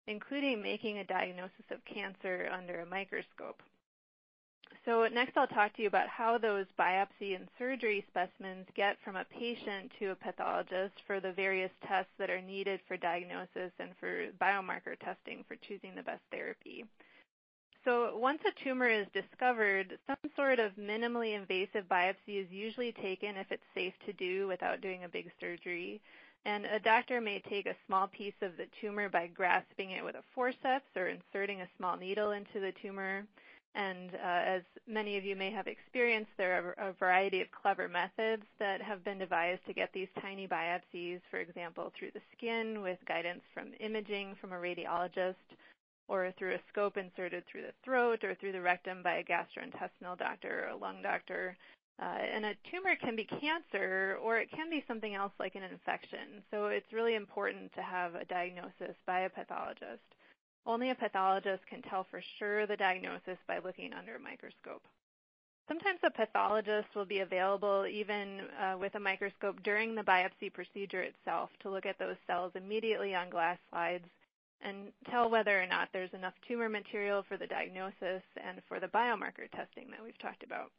[0.07, 3.61] including making a diagnosis of cancer under a microscope.
[4.85, 9.17] So next I'll talk to you about how those biopsy and surgery specimens get from
[9.17, 13.91] a patient to a pathologist for the various tests that are needed for diagnosis and
[13.99, 16.85] for biomarker testing for choosing the best therapy.
[17.87, 23.37] So once a tumor is discovered, some sort of minimally invasive biopsy is usually taken
[23.37, 26.01] if it's safe to do without doing a big surgery.
[26.43, 30.15] And a doctor may take a small piece of the tumor by grasping it with
[30.15, 33.23] a forceps or inserting a small needle into the tumor.
[33.73, 37.87] And uh, as many of you may have experienced, there are a variety of clever
[37.87, 42.81] methods that have been devised to get these tiny biopsies, for example, through the skin
[42.81, 45.35] with guidance from imaging from a radiologist,
[46.07, 50.17] or through a scope inserted through the throat, or through the rectum by a gastrointestinal
[50.17, 51.57] doctor or a lung doctor.
[51.99, 55.63] Uh, and a tumor can be cancer or it can be something else like an
[55.63, 56.43] infection.
[56.51, 60.03] So it's really important to have a diagnosis by a pathologist.
[60.65, 64.83] Only a pathologist can tell for sure the diagnosis by looking under a microscope.
[65.67, 71.01] Sometimes a pathologist will be available even uh, with a microscope during the biopsy procedure
[71.01, 74.05] itself to look at those cells immediately on glass slides
[74.61, 78.87] and tell whether or not there's enough tumor material for the diagnosis and for the
[78.87, 80.71] biomarker testing that we've talked about.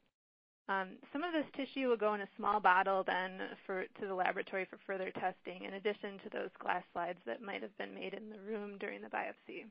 [0.69, 4.15] Um, some of this tissue will go in a small bottle then for, to the
[4.15, 8.13] laboratory for further testing, in addition to those glass slides that might have been made
[8.13, 9.65] in the room during the biopsy.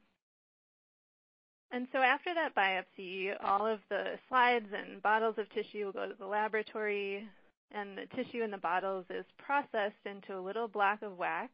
[1.69, 6.07] And so after that biopsy, all of the slides and bottles of tissue will go
[6.07, 7.27] to the laboratory,
[7.71, 11.51] and the tissue in the bottles is processed into a little block of wax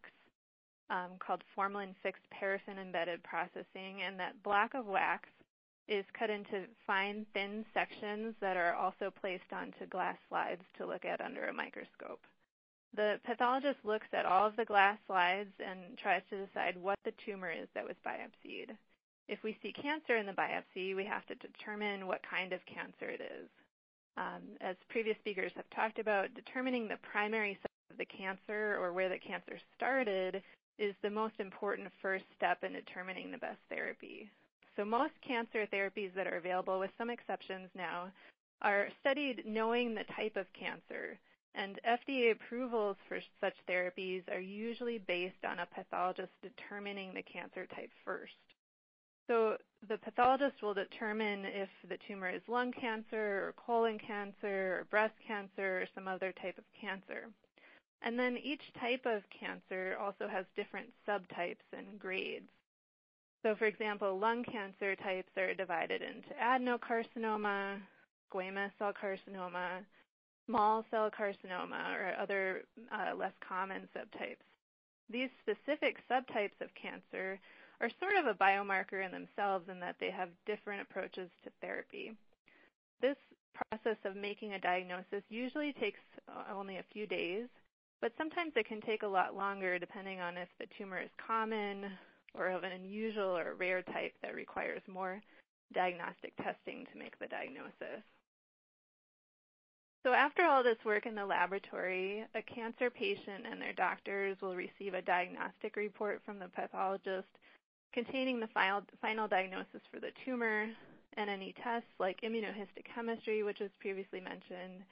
[0.89, 5.29] um, called formalin-fixed paraffin-embedded processing, and that block of wax
[5.87, 11.05] is cut into fine, thin sections that are also placed onto glass slides to look
[11.05, 12.21] at under a microscope.
[12.95, 17.13] The pathologist looks at all of the glass slides and tries to decide what the
[17.25, 18.69] tumor is that was biopsied.
[19.27, 23.09] If we see cancer in the biopsy, we have to determine what kind of cancer
[23.09, 23.49] it is.
[24.15, 28.93] Um, as previous speakers have talked about, determining the primary site of the cancer or
[28.93, 30.43] where the cancer started
[30.77, 34.29] is the most important first step in determining the best therapy.
[34.75, 38.11] So most cancer therapies that are available, with some exceptions now,
[38.61, 41.19] are studied knowing the type of cancer.
[41.55, 47.67] And FDA approvals for such therapies are usually based on a pathologist determining the cancer
[47.67, 48.33] type first.
[49.27, 49.57] So
[49.87, 55.13] the pathologist will determine if the tumor is lung cancer or colon cancer or breast
[55.27, 57.27] cancer or some other type of cancer.
[58.03, 62.49] And then each type of cancer also has different subtypes and grades.
[63.41, 67.77] So for example, lung cancer types are divided into adenocarcinoma,
[68.29, 69.85] squamous cell carcinoma,
[70.45, 74.43] small cell carcinoma, or other uh, less common subtypes.
[75.09, 77.39] These specific subtypes of cancer
[77.79, 82.13] are sort of a biomarker in themselves in that they have different approaches to therapy.
[83.01, 83.17] This
[83.53, 85.99] process of making a diagnosis usually takes
[86.51, 87.47] only a few days,
[88.03, 91.85] but sometimes it can take a lot longer depending on if the tumor is common
[92.37, 95.21] or of an unusual or rare type that requires more
[95.73, 98.03] diagnostic testing to make the diagnosis.
[100.05, 104.53] So after all this work in the laboratory, a cancer patient and their doctors will
[104.53, 107.29] receive a diagnostic report from the pathologist
[107.93, 110.67] containing the final, diagnosis for the tumor
[111.15, 114.83] and any tests like immunohistochemistry, which was previously mentioned,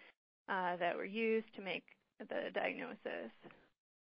[0.47, 1.83] uh, that were used to make
[2.29, 3.31] the diagnosis.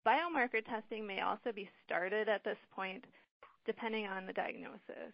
[0.05, 3.03] Biomarker testing may also be started at this point
[3.65, 5.13] depending on the diagnosis.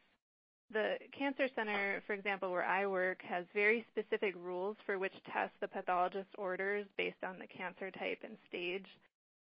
[0.71, 5.55] The Cancer Center, for example, where I work, has very specific rules for which tests
[5.61, 8.87] the pathologist orders based on the cancer type and stage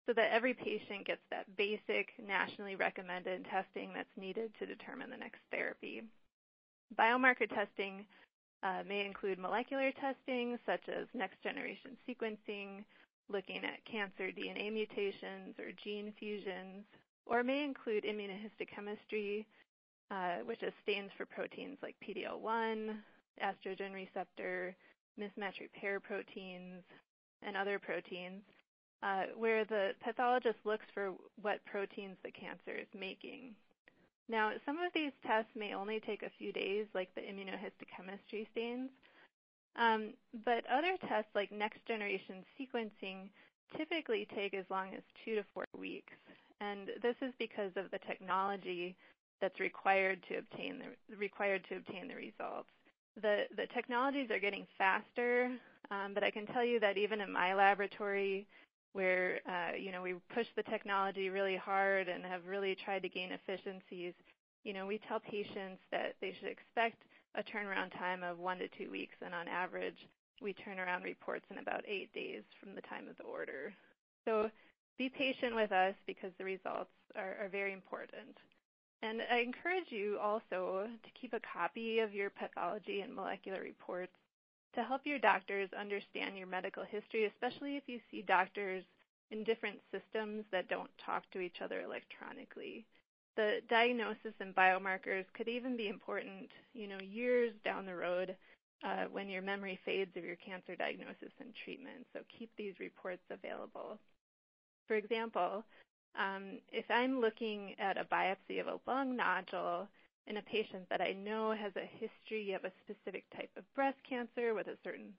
[0.05, 5.17] so that every patient gets that basic nationally recommended testing that's needed to determine the
[5.17, 6.03] next therapy.
[6.97, 8.05] Biomarker testing
[8.63, 12.83] uh, may include molecular testing such as next generation sequencing,
[13.29, 16.85] looking at cancer DNA mutations or gene fusions,
[17.25, 19.45] or may include immunohistochemistry,
[20.11, 22.95] uh, which is stains for proteins like PD-L1,
[23.43, 24.75] estrogen receptor,
[25.19, 26.83] mismatch repair proteins,
[27.43, 28.41] and other proteins,
[29.03, 33.53] uh, where the pathologist looks for what proteins the cancer is making.
[34.29, 38.89] Now, some of these tests may only take a few days, like the immunohistochemistry stains,
[39.77, 43.29] other tests like next-generation sequencing
[43.75, 46.13] typically take as long as two to four weeks,
[46.61, 48.95] and this is because of the technology
[49.41, 52.69] that's required to obtain the required to obtain the results.
[53.21, 55.51] The the technologies are getting faster,
[55.91, 58.47] um, but I can tell you that even in my laboratory,
[58.93, 63.09] where uh, you know we push the technology really hard and have really tried to
[63.09, 64.13] gain efficiencies.
[64.63, 67.03] You know, we tell patients that they should expect
[67.35, 70.07] a turnaround time of one to two weeks, and on average,
[70.41, 73.73] we turn around reports in about eight days from the time of the order.
[74.25, 74.49] So
[74.97, 78.37] be patient with us because the results are, are very important.
[79.01, 84.13] And I encourage you also to keep a copy of your pathology and molecular reports
[84.73, 88.83] to help your doctors understand your medical history, especially if you see doctors
[89.31, 92.85] in different systems that don't talk to each other electronically.
[93.37, 98.35] The diagnosis and biomarkers could even be important, you know, years down the road
[98.83, 102.05] uh, when your memory fades of your cancer diagnosis and treatment.
[102.13, 103.99] So keep these reports available.
[104.87, 105.63] For example,
[106.17, 109.87] um, if I'm looking at a biopsy of a lung nodule,
[110.27, 113.97] in a patient that I know has a history of a specific type of breast
[114.07, 115.13] cancer with a certain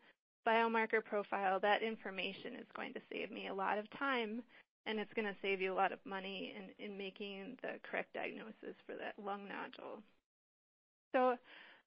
[0.46, 4.42] biomarker profile, that information is going to save me a lot of time
[4.86, 8.14] and it's going to save you a lot of money in, in making the correct
[8.14, 10.02] diagnosis for that lung nodule.
[11.12, 11.36] So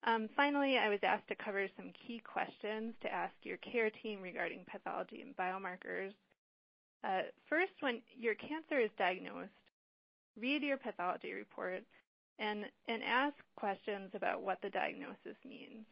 [0.04, 4.22] um, finally, I was asked to cover some key questions to ask your care team
[4.22, 6.14] regarding pathology and biomarkers.
[7.04, 9.50] Uh, first, when your cancer is diagnosed,
[10.40, 11.84] read your pathology report
[12.40, 15.86] and, and ask questions about what the diagnosis means.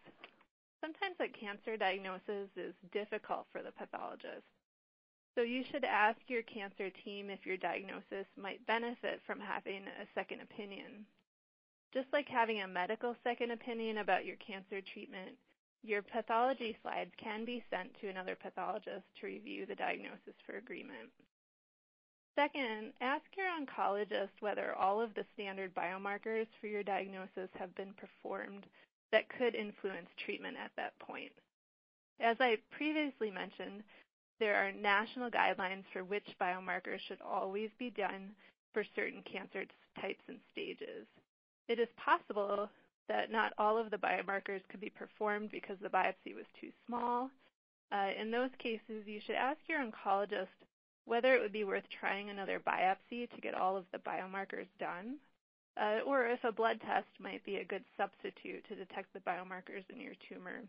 [0.82, 4.46] Sometimes a cancer diagnosis is difficult for the pathologist.
[5.40, 10.06] So you should ask your cancer team if your diagnosis might benefit from having a
[10.14, 11.06] second opinion.
[11.94, 15.38] Just like having a medical second opinion about your cancer treatment,
[15.82, 21.08] your pathology slides can be sent to another pathologist to review the diagnosis for agreement.
[22.36, 27.94] Second, ask your oncologist whether all of the standard biomarkers for your diagnosis have been
[27.94, 28.66] performed
[29.14, 31.32] that could influence treatment at that point.
[32.20, 33.84] As I previously mentioned,
[34.40, 38.32] there are national guidelines for which biomarkers should always be done
[38.74, 39.66] for certain cancer
[40.00, 41.06] types and stages.
[41.68, 42.70] It is possible
[43.08, 47.30] that not all of the biomarkers could be performed because the biopsy was too small.
[47.92, 50.48] Uh, in those cases, you should ask your oncologist
[51.06, 55.16] whether it would be worth trying another biopsy to get all of the biomarkers done,
[55.76, 59.84] uh, or if a blood test might be a good substitute to detect the biomarkers
[59.90, 60.62] in your tumor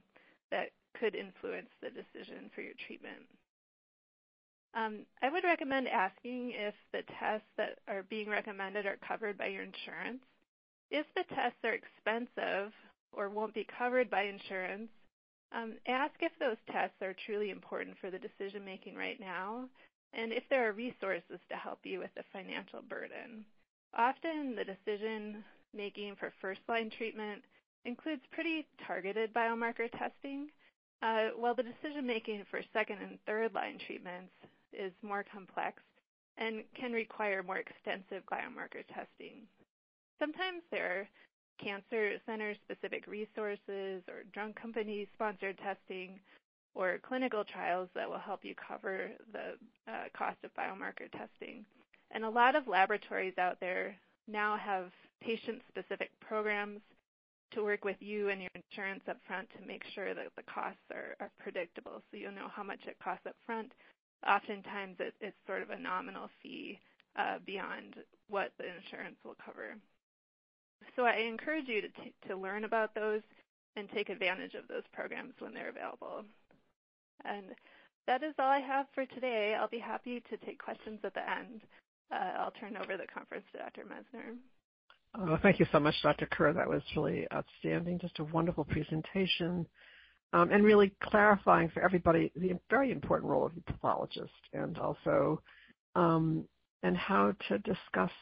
[0.50, 3.26] that could influence the decision for your treatment.
[4.74, 9.46] Um, I would recommend asking if the tests that are being recommended are covered by
[9.46, 10.22] your insurance.
[10.90, 12.72] If the tests are expensive
[13.12, 14.90] or won't be covered by insurance,
[15.52, 19.68] um, ask if those tests are truly important for the decision making right now
[20.12, 23.44] and if there are resources to help you with the financial burden.
[23.94, 25.44] Often the decision
[25.74, 27.42] making for first line treatment
[27.84, 30.48] includes pretty targeted biomarker testing,
[31.02, 34.32] uh, while the decision making for second and third line treatments
[34.72, 35.82] is more complex
[36.38, 39.46] and can require more extensive biomarker testing.
[40.18, 41.08] Sometimes there are
[41.62, 46.18] cancer center specific resources or drug company sponsored testing
[46.74, 51.64] or clinical trials that will help you cover the uh, cost of biomarker testing.
[52.12, 53.96] And a lot of laboratories out there
[54.28, 54.90] now have
[55.20, 56.80] patient specific programs
[57.52, 60.78] to work with you and your insurance up front to make sure that the costs
[60.92, 63.72] are, are predictable so you'll know how much it costs up front.
[64.26, 66.78] Oftentimes it, it's sort of a nominal fee
[67.16, 67.96] uh, beyond
[68.28, 69.76] what the insurance will cover.
[70.96, 73.22] So I encourage you to, t- to learn about those
[73.76, 76.24] and take advantage of those programs when they're available.
[77.24, 77.46] And
[78.06, 79.54] that is all I have for today.
[79.58, 81.62] I'll be happy to take questions at the end.
[82.10, 83.84] Uh, I'll turn over the conference to Dr.
[83.84, 84.36] Messner.
[85.18, 86.26] Oh, thank you so much, Dr.
[86.26, 86.52] Kerr.
[86.52, 87.98] That was really outstanding.
[87.98, 89.66] Just a wonderful presentation.
[90.32, 95.42] Um, and really clarifying for everybody the very important role of the pathologist and also
[95.96, 96.44] um,
[96.84, 98.12] and how to discuss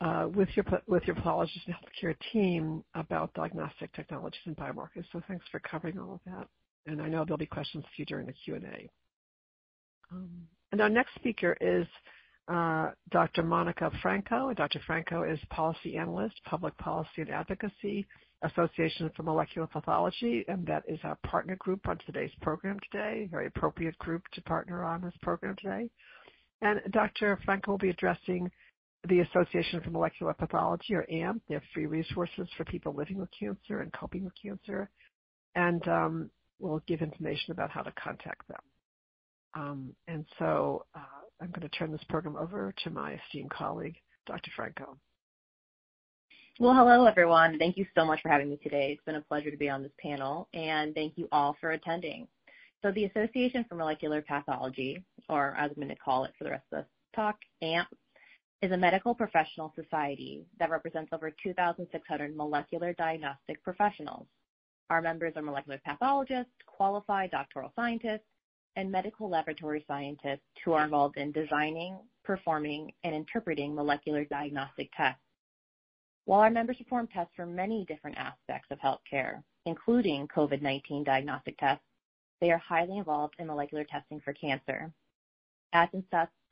[0.00, 5.04] uh, with your with your pathologist and healthcare team about diagnostic technologies and biomarkers.
[5.12, 6.48] So thanks for covering all of that.
[6.86, 8.88] And I know there'll be questions for you during the Q&A.
[10.10, 10.28] Um,
[10.72, 11.86] and our next speaker is
[12.48, 13.44] uh, Dr.
[13.44, 14.52] Monica Franco.
[14.54, 14.80] Dr.
[14.86, 18.06] Franco is policy analyst, public policy and advocacy,
[18.42, 23.46] Association for Molecular Pathology, and that is our partner group on today's program today, very
[23.46, 25.88] appropriate group to partner on this program today.
[26.60, 27.38] And Dr.
[27.44, 28.50] Franco will be addressing
[29.08, 31.42] the Association for Molecular Pathology, or AMP.
[31.48, 34.88] They have free resources for people living with cancer and coping with cancer.
[35.54, 36.30] And um,
[36.60, 38.60] we'll give information about how to contact them.
[39.54, 41.00] Um, and so uh,
[41.40, 44.50] I'm going to turn this program over to my esteemed colleague, Dr.
[44.54, 44.96] Franco.
[46.62, 47.58] Well, hello, everyone.
[47.58, 48.92] Thank you so much for having me today.
[48.92, 52.28] It's been a pleasure to be on this panel, and thank you all for attending.
[52.82, 56.50] So the Association for Molecular Pathology, or as I'm going to call it for the
[56.50, 57.88] rest of the talk, AMP,
[58.62, 64.28] is a medical professional society that represents over 2,600 molecular diagnostic professionals.
[64.88, 68.28] Our members are molecular pathologists, qualified doctoral scientists,
[68.76, 75.18] and medical laboratory scientists who are involved in designing, performing, and interpreting molecular diagnostic tests.
[76.24, 81.84] While our members perform tests for many different aspects of healthcare, including COVID-19 diagnostic tests,
[82.40, 84.92] they are highly involved in molecular testing for cancer.
[85.72, 85.88] As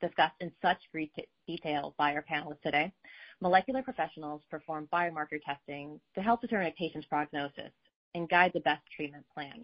[0.01, 1.11] discussed in such great
[1.47, 2.91] detail by our panelists today,
[3.39, 7.71] molecular professionals perform biomarker testing to help determine a patient's prognosis
[8.13, 9.63] and guide the best treatment plan,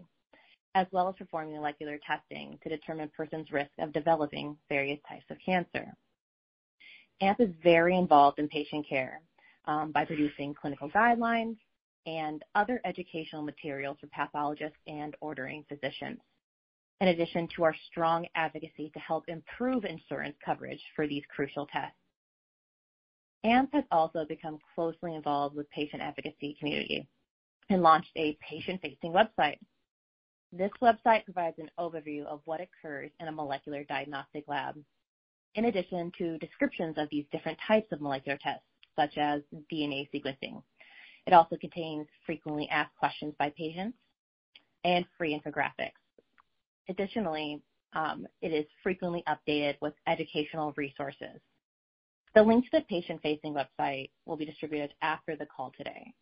[0.74, 5.26] as well as performing molecular testing to determine a person's risk of developing various types
[5.28, 5.92] of cancer.
[7.20, 9.20] AMP is very involved in patient care
[9.68, 11.58] Um, by producing clinical guidelines
[12.06, 16.20] and other educational materials for pathologists and ordering physicians
[17.02, 21.98] in addition to our strong advocacy to help improve insurance coverage for these crucial tests.
[23.44, 27.06] AMP has also become closely involved with patient advocacy community
[27.68, 29.58] and launched a patient-facing website.
[30.50, 34.76] This website provides an overview of what occurs in a molecular diagnostic lab,
[35.54, 38.64] in addition to descriptions of these different types of molecular tests,
[38.98, 39.42] such as
[39.72, 40.62] DNA sequencing.
[41.26, 43.96] It also contains frequently asked questions by patients
[44.84, 45.92] and free infographics.
[46.88, 51.40] Additionally, um, it is frequently updated with educational resources.
[52.34, 56.12] The link to the patient-facing website will be distributed after the call today.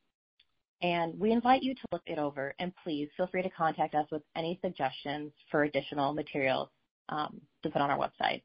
[0.82, 4.06] And we invite you to look it over, and please feel free to contact us
[4.10, 6.68] with any suggestions for additional materials
[7.08, 8.42] um, to put on our website.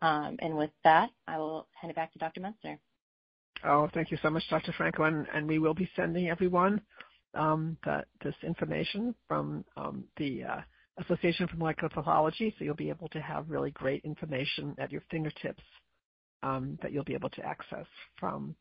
[0.00, 2.40] Um, and with that, I will hand it back to Dr.
[2.40, 2.78] Messner.
[3.64, 4.72] Oh, thank you so much, Dr.
[4.76, 5.04] Franco.
[5.04, 6.80] And, and we will be sending everyone
[7.34, 10.60] um, that, this information from um, the uh,
[10.98, 15.02] Association for Molecular Pathology, so you'll be able to have really great information at your
[15.10, 15.62] fingertips
[16.42, 17.86] um, that you'll be able to access
[18.18, 18.54] from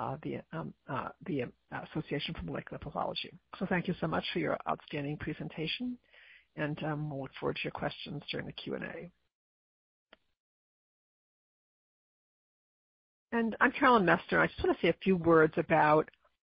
[0.00, 1.46] uh, the, um, uh, the uh,
[1.90, 3.32] Association for Molecular Pathology.
[3.58, 5.96] So thank you so much for your outstanding presentation,
[6.56, 9.10] and um, we'll look forward to your questions during the Q&A.
[13.32, 14.40] And I'm Carolyn Messner.
[14.40, 16.08] I just want to say a few words about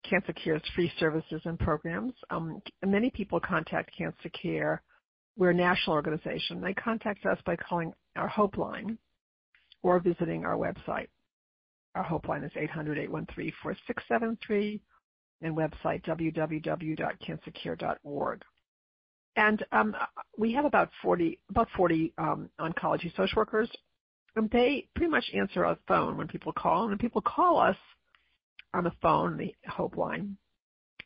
[0.08, 2.14] Cancer Care's free services and programs.
[2.30, 4.82] Um, many people contact Cancer Care
[5.40, 6.60] we're a national organization.
[6.62, 8.98] They contact us by calling our Hope line
[9.82, 11.08] or visiting our website.
[11.96, 14.82] Our Hope line is 800-813-4673
[15.42, 18.42] and website www.cancercare.org.
[19.38, 19.96] and um,
[20.38, 23.72] we have about 40 about 40 um, oncology social workers,
[24.48, 26.82] they pretty much answer our phone when people call.
[26.82, 27.78] And when people call us
[28.74, 30.38] on the phone, the Hope line,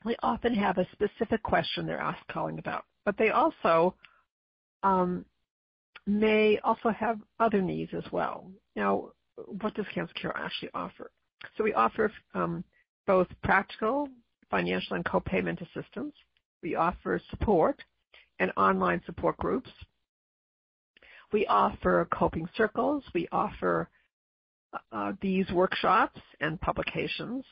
[0.06, 3.96] they often have a specific question they're asked calling about, but they also
[4.84, 5.26] um,
[6.06, 8.52] may also have other needs as well.
[8.76, 9.12] Now,
[9.62, 11.12] what does Cancer Care actually offer?
[11.58, 12.64] So we offer um,
[13.08, 14.10] both practical,
[14.50, 16.14] financial, and co-payment assistance.
[16.62, 17.82] We offer support
[18.40, 19.70] and online support groups.
[21.34, 23.04] We offer coping circles.
[23.14, 23.90] We offer
[24.92, 27.44] uh, these workshops and publications.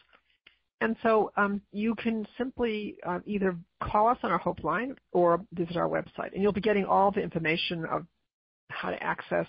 [0.79, 5.41] And so um, you can simply uh, either call us on our Hope line or
[5.53, 8.05] visit our website, and you'll be getting all the information of
[8.69, 9.45] how to access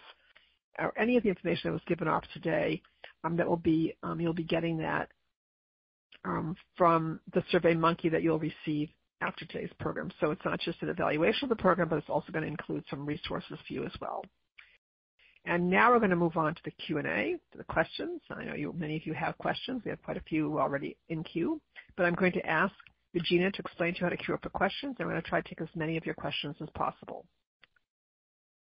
[0.79, 2.83] or any of the information that was given off today.
[3.25, 5.09] Um, that will be um, you'll be getting that
[6.77, 8.89] from the Survey Monkey that you'll receive
[9.23, 10.11] after today's program.
[10.21, 12.85] So it's not just an evaluation of the program, but it's also going to include
[12.91, 14.23] some resources for you as well.
[15.45, 18.21] And now we're going to move on to the Q&A, to the questions.
[18.31, 19.83] I know you, many of you have questions.
[19.85, 21.61] We have quite a few already in queue.
[21.97, 22.75] But I'm going to ask
[23.13, 24.97] Regina to explain to you how to queue up the questions.
[25.01, 27.25] I'm going to try to take as many of your questions as possible.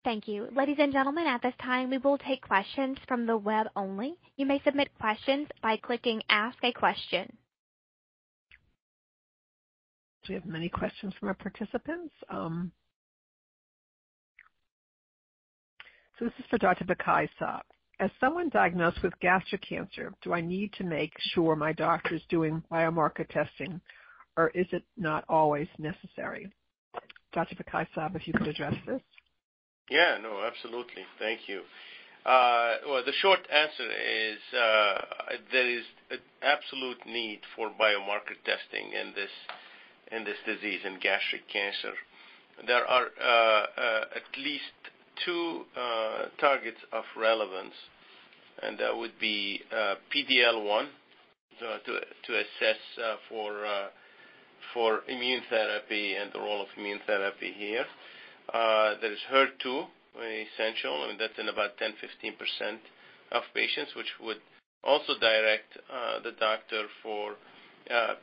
[0.05, 0.47] Thank you.
[0.55, 4.15] Ladies and gentlemen, at this time, we will take questions from the web only.
[4.37, 7.35] You may submit questions by clicking Ask a Question.
[10.27, 12.13] We have many questions from our participants.
[12.29, 12.71] Um,
[16.19, 16.83] So this is for Dr.
[16.83, 17.61] Bakai Saab.
[18.01, 22.21] As someone diagnosed with gastric cancer, do I need to make sure my doctor is
[22.29, 23.79] doing biomarker testing,
[24.35, 26.51] or is it not always necessary?
[27.31, 27.55] Dr.
[27.55, 29.01] Bekaii-Saab, if you could address this.
[29.89, 31.03] Yeah, no, absolutely.
[31.19, 31.61] Thank you.
[32.25, 35.01] Uh, well, the short answer is uh,
[35.51, 39.31] there is an absolute need for biomarker testing in this
[40.11, 41.93] in this disease in gastric cancer.
[42.65, 44.75] There are uh, uh at least
[45.25, 47.73] two uh, targets of relevance,
[48.63, 50.87] and that would be uh, PD-L1
[51.59, 52.77] to assess
[54.73, 57.85] for immune therapy and the role of immune therapy here.
[58.53, 61.07] There is HER2, essential.
[61.07, 62.77] Mean, that's in about 10%-15%
[63.31, 64.37] of patients, which would
[64.83, 65.77] also direct
[66.23, 67.35] the doctor for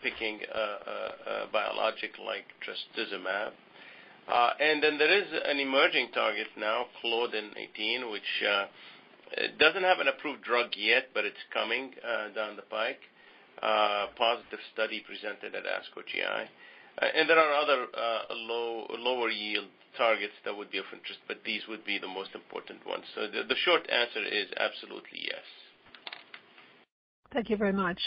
[0.03, 3.53] picking a biologic like trastuzumab.
[4.29, 8.67] Uh, and then there is an emerging target now, Claudin 18, which uh,
[9.59, 13.01] doesn't have an approved drug yet, but it's coming uh, down the pike.
[14.19, 16.51] Positive study presented at ASCO GI.
[16.99, 17.87] And there are other
[18.35, 22.31] low, lower yield targets that would be of interest, but these would be the most
[22.35, 23.05] important ones.
[23.15, 25.47] So the, the short answer is absolutely yes.
[27.33, 28.01] Thank you very much.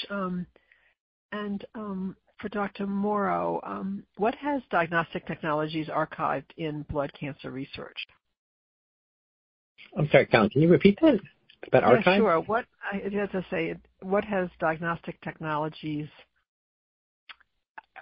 [1.32, 2.88] And um, for Dr.
[2.88, 7.98] Mauro, um, what has Diagnostic Technologies archived in blood cancer research?
[9.98, 11.20] I'm sorry, Colin, can you repeat that?
[11.68, 12.18] About yeah, archive?
[12.18, 12.40] sure.
[12.42, 16.08] What I have to say, what has Diagnostic Technologies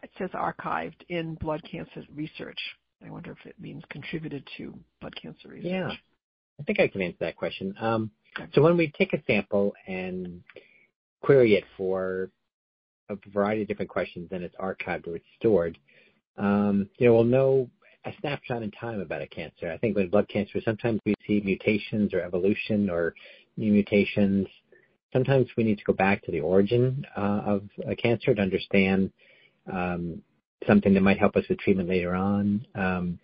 [0.03, 2.59] it says archived in blood cancer research.
[3.05, 5.71] I wonder if it means contributed to blood cancer research.
[5.71, 5.91] Yeah,
[6.59, 7.73] I think I can answer that question.
[7.79, 8.11] Um,
[8.53, 10.41] so when we take a sample and
[11.21, 12.29] query it for
[13.09, 15.77] a variety of different questions, and it's archived or it's stored,
[16.37, 17.69] um, you know, we'll know
[18.05, 19.71] a snapshot in time about a cancer.
[19.71, 23.13] I think with blood cancer, sometimes we see mutations or evolution or
[23.57, 24.47] new mutations.
[25.11, 29.11] Sometimes we need to go back to the origin uh, of a cancer to understand
[29.71, 30.21] um,
[30.65, 32.65] something that might help us with treatment later on.
[32.75, 33.19] Um,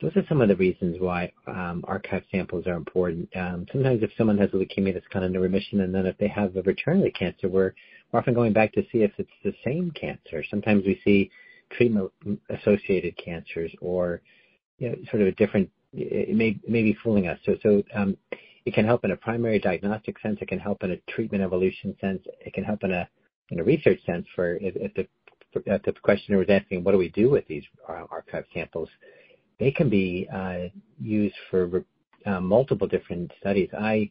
[0.00, 3.28] those are some of the reasons why um, archive samples are important.
[3.36, 6.18] Um, sometimes if someone has a leukemia that's kind of in remission, and then if
[6.18, 7.74] they have a return of the cancer, we're
[8.14, 10.44] we're often going back to see if it's the same cancer.
[10.48, 11.32] Sometimes we see
[11.72, 14.22] treatment-associated cancers or
[14.78, 15.68] you know, sort of a different.
[15.92, 17.40] It may, be fooling us.
[17.44, 18.16] So, so um,
[18.64, 20.38] it can help in a primary diagnostic sense.
[20.40, 22.22] It can help in a treatment evolution sense.
[22.40, 23.08] It can help in a
[23.50, 27.46] in a research sense for if, the questioner was asking, what do we do with
[27.48, 28.88] these archive samples?
[29.58, 30.68] They can be uh,
[31.00, 31.84] used for
[32.26, 33.68] uh, multiple different studies.
[33.76, 34.10] I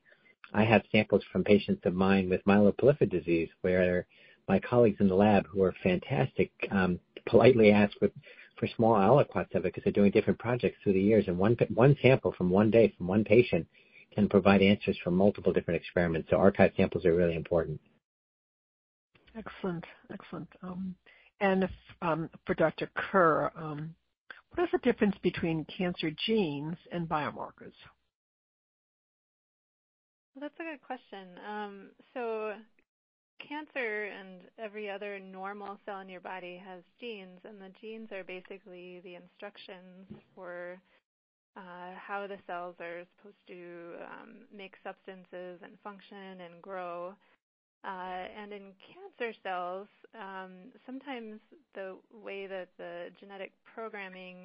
[0.54, 4.06] I have samples from patients of mine with myeloproliferative disease where
[4.48, 8.10] my colleagues in the lab who are fantastic um, politely ask for,
[8.58, 11.26] for small aliquots of it because they're doing different projects through the years.
[11.28, 13.66] And one, one sample from one day from one patient
[14.14, 16.30] can provide answers for multiple different experiments.
[16.30, 17.80] So archive samples are really important.
[19.36, 20.50] Excellent, excellent.
[20.62, 20.96] Um,
[21.40, 22.92] and if, um, for Dr.
[22.96, 23.96] Kerr, um,
[24.54, 27.74] what is the difference between cancer genes and biomarkers?
[30.40, 31.38] That's a good question.
[31.48, 32.54] Um, so
[33.48, 38.24] cancer and every other normal cell in your body has genes, and the genes are
[38.24, 40.80] basically the instructions for
[41.56, 47.14] uh, how the cells are supposed to um, make substances and function and grow.
[47.86, 51.40] Uh, and in cancer cells, um, sometimes
[51.76, 54.38] the way that the genetic programming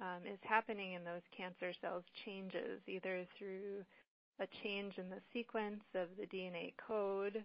[0.00, 3.84] um, is happening in those cancer cells changes, either through
[4.40, 7.44] a change in the sequence of the DNA code,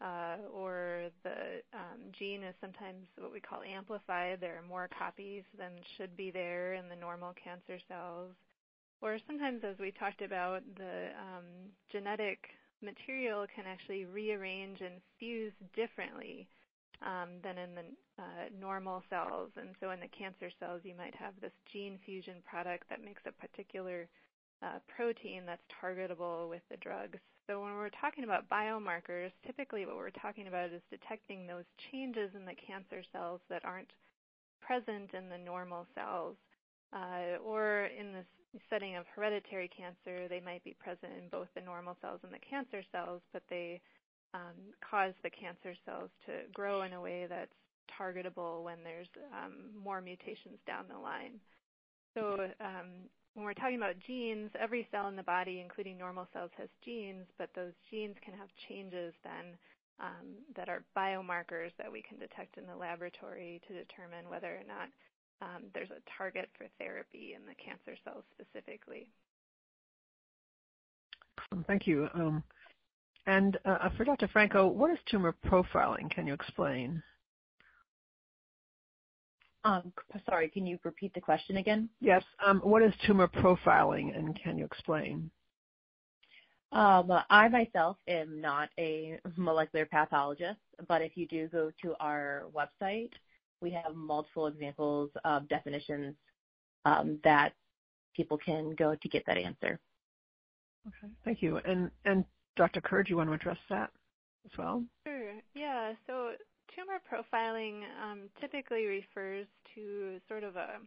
[0.00, 4.38] uh, or the um, gene is sometimes what we call amplified.
[4.40, 8.32] There are more copies than should be there in the normal cancer cells.
[9.00, 12.38] Or sometimes, as we talked about, the um, genetic
[12.82, 16.46] material can actually rearrange and fuse differently
[17.02, 17.84] um, than in the
[18.18, 19.50] uh, normal cells.
[19.56, 23.22] And so in the cancer cells, you might have this gene fusion product that makes
[23.26, 24.08] a particular
[24.88, 27.18] protein that's targetable with the drugs.
[27.46, 32.30] So when we're talking about biomarkers, typically what we're talking about is detecting those changes
[32.34, 33.90] in the cancer cells that aren't
[34.60, 36.36] present in the normal cells.
[36.92, 38.24] Uh, or in the
[38.70, 42.42] setting of hereditary cancer, they might be present in both the normal cells and the
[42.48, 43.80] cancer cells, but they
[44.34, 44.56] um,
[44.88, 47.52] cause the cancer cells to grow in a way that's
[48.00, 51.38] targetable when there's um, more mutations down the line.
[52.14, 56.50] So um, when we're talking about genes, every cell in the body, including normal cells,
[56.56, 59.52] has genes, but those genes can have changes then
[60.00, 64.64] um, that are biomarkers that we can detect in the laboratory to determine whether or
[64.66, 64.88] not
[65.42, 69.06] um, there's a target for therapy in the cancer cells specifically.
[71.66, 72.08] Thank you.
[72.14, 72.42] Um,
[73.26, 74.28] and uh, for Dr.
[74.28, 76.10] Franco, what is tumor profiling?
[76.10, 77.02] Can you explain?
[79.66, 79.92] Um,
[80.28, 81.88] sorry, can you repeat the question again?
[82.00, 82.22] Yes.
[82.44, 85.28] Um, what is tumor profiling, and can you explain?
[86.70, 92.44] Um, I myself am not a molecular pathologist, but if you do go to our
[92.54, 93.10] website,
[93.60, 96.14] we have multiple examples of definitions
[96.84, 97.52] um, that
[98.14, 99.80] people can go to get that answer.
[100.86, 101.56] Okay, thank you.
[101.58, 102.24] And and
[102.56, 102.80] Dr.
[102.80, 103.90] Kerr, do you want to address that
[104.44, 104.84] as well?
[105.06, 105.32] Sure.
[105.54, 105.94] Yeah.
[106.76, 110.78] Tumor profiling um, typically refers to sort of a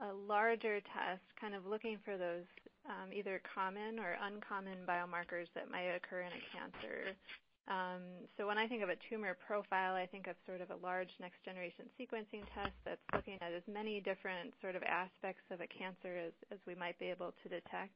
[0.00, 2.48] a larger test, kind of looking for those
[2.88, 7.12] um, either common or uncommon biomarkers that might occur in a cancer
[7.70, 8.02] um,
[8.36, 11.10] so when I think of a tumor profile, I think of sort of a large
[11.20, 15.70] next generation sequencing test that's looking at as many different sort of aspects of a
[15.70, 17.94] cancer as, as we might be able to detect.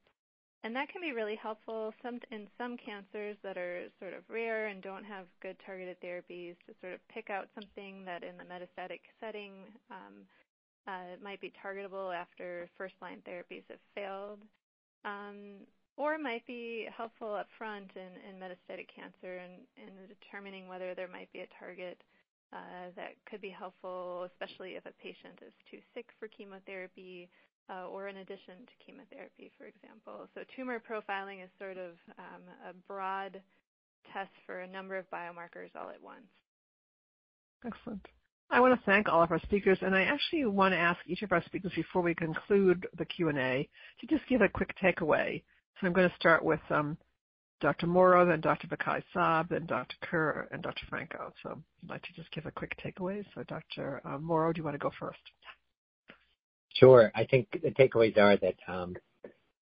[0.65, 4.69] And that can be really helpful some, in some cancers that are sort of rare
[4.69, 8.49] and don't have good targeted therapies to sort of pick out something that in the
[8.49, 9.53] metastatic setting
[9.91, 10.25] um,
[10.89, 14.41] uh, might be targetable after first line therapies have failed.
[15.05, 20.67] Um, or might be helpful up front in, in metastatic cancer and in, in determining
[20.67, 22.01] whether there might be a target
[22.55, 27.29] uh, that could be helpful, especially if a patient is too sick for chemotherapy
[27.71, 30.29] uh, or in addition to chemotherapy, for example.
[30.35, 33.41] So tumor profiling is sort of um, a broad
[34.13, 36.27] test for a number of biomarkers all at once.
[37.67, 38.07] Excellent.
[38.51, 41.23] I want to thank all of our speakers, and I actually want to ask each
[41.23, 43.69] of our speakers before we conclude the Q&A
[44.01, 45.43] to just give a quick takeaway
[45.81, 46.97] so I'm going to start with um,
[47.61, 47.87] Dr.
[47.87, 48.69] Mauro, then Dr.
[48.69, 49.97] Bakai Saab, then Dr.
[50.03, 50.87] Kerr, and Dr.
[50.89, 51.33] Franco.
[51.43, 51.51] So
[51.83, 53.25] I'd like to just give a quick takeaway.
[53.35, 54.01] So Dr.
[54.05, 55.19] Uh, Mauro, do you want to go first?
[56.75, 57.11] Sure.
[57.15, 58.97] I think the takeaways are that um,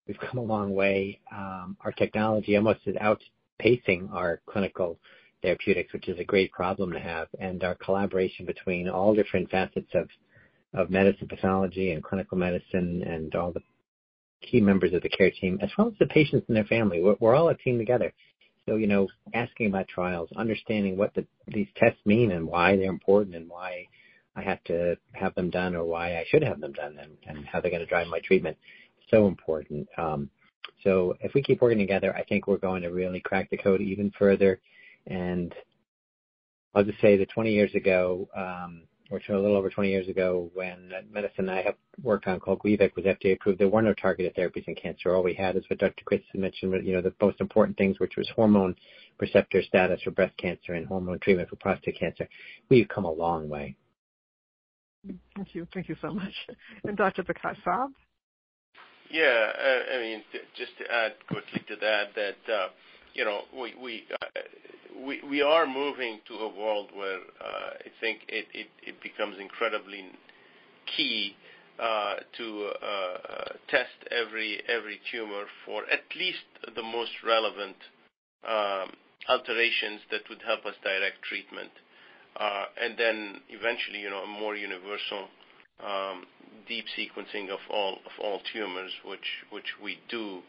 [0.07, 1.20] we've come a long way.
[1.32, 4.98] Um, our technology almost is outpacing our clinical
[5.42, 9.90] therapeutics, which is a great problem to have, and our collaboration between all different facets
[9.94, 10.09] of
[10.74, 13.62] of medicine, pathology, and clinical medicine, and all the
[14.42, 17.02] key members of the care team, as well as the patients and their family.
[17.02, 18.12] We're, all a team together.
[18.68, 22.90] So, you know, asking about trials, understanding what the, these tests mean and why they're
[22.90, 23.86] important and why
[24.37, 27.47] I have to have them done or why I should have them done and, and
[27.47, 28.57] how they're going to drive my treatment.
[29.11, 29.89] So important.
[29.97, 30.30] Um,
[30.84, 33.80] so if we keep working together, I think we're going to really crack the code
[33.80, 34.61] even further.
[35.07, 35.55] And
[36.74, 40.51] I'll just say that 20 years ago, um, or a little over 20 years ago
[40.55, 44.34] when medicine I have worked on called Gleevec was FDA approved, there were no targeted
[44.34, 45.14] therapies in cancer.
[45.14, 46.05] All we had is what Dr.
[46.05, 48.74] Kris mentioned, you know, the most important things, which was hormone
[49.20, 52.28] receptor status for breast cancer and hormone treatment for prostate cancer.
[52.68, 53.76] We've come a long way.
[55.34, 55.66] Thank you.
[55.72, 56.34] Thank you so much.
[56.84, 57.22] And Dr.
[57.22, 57.88] Bakai Saab?
[59.11, 60.22] Yeah, uh, I mean,
[60.57, 62.68] just to add quickly to that, that, uh,
[63.14, 64.26] you know, we, we, uh,
[65.07, 68.66] we, we are moving to a world where I think it, it,
[69.02, 70.07] becomes incredibly
[70.96, 71.36] key
[71.78, 77.76] uh, to uh, test every every tumor for at least the most relevant
[78.48, 78.90] um,
[79.28, 81.70] alterations that would help us direct treatment.
[82.39, 85.28] Uh, and then eventually, you know, a more universal
[85.84, 86.26] um,
[86.68, 90.41] deep sequencing of all tumors, which we do.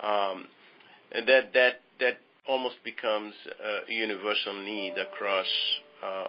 [0.00, 0.46] Um,
[1.12, 1.80] and that
[2.48, 3.34] almost becomes
[3.88, 5.46] a universal need across
[6.02, 6.24] uh,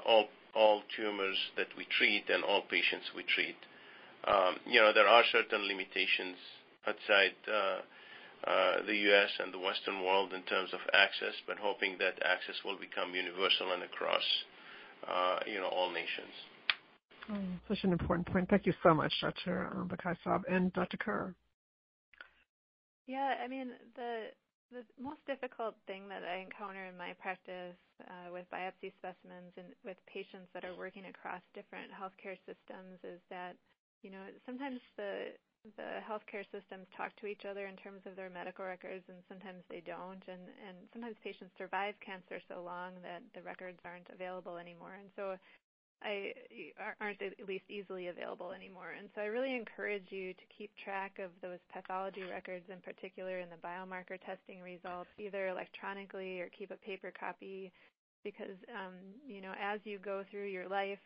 [0.55, 3.55] all tumors that we treat and all patients we treat.
[4.25, 6.37] Um, you know, there are certain limitations
[6.87, 9.29] outside uh, the U.S.
[9.39, 13.71] and the Western world in terms of access, but hoping that access will become universal
[13.73, 14.23] and across
[15.07, 15.39] Uh,
[15.71, 16.33] all nations.
[17.31, 18.49] Mm, such an important point.
[18.49, 19.71] Thank you so much, Dr.
[19.73, 20.43] Um, Bekaii-Saab.
[20.49, 20.97] And Dr.
[20.97, 21.33] Kerr?
[23.07, 23.35] Yeah.
[23.43, 24.27] I mean, the
[24.99, 27.77] most difficult thing that I encounter in my practice
[28.09, 33.21] uh, with biopsy specimens and with patients that are working across different healthcare systems is
[33.29, 33.55] that
[34.03, 35.31] you know, sometimes the
[36.03, 39.81] healthcare systems talk to each other in terms of their medical records, and sometimes they
[39.85, 40.23] don't.
[40.27, 40.43] And
[40.91, 45.37] sometimes patients survive cancer so long that the records aren't available anymore, and so
[46.03, 46.33] I
[46.99, 48.91] aren't at least easily available anymore.
[48.97, 53.39] And so I really encourage you to keep track of those pathology records, in particular
[53.39, 57.71] in the biomarker testing results, either electronically or keep a paper copy,
[58.23, 58.95] because um,
[59.25, 60.99] you know as you go through your life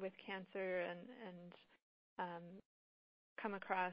[0.00, 1.52] with cancer and
[3.40, 3.92] come across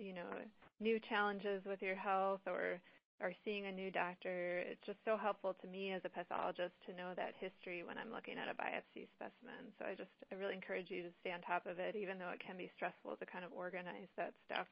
[0.00, 0.32] you know,
[0.80, 2.80] new challenges with your health or
[3.44, 7.12] seeing a new doctor, it's just so helpful to me as a pathologist to know
[7.14, 9.68] that history when I'm looking at a biopsy specimen.
[9.78, 12.30] So I just I really encourage you to stay on top of it, even though
[12.30, 14.66] it can be stressful to kind of organize that stuff.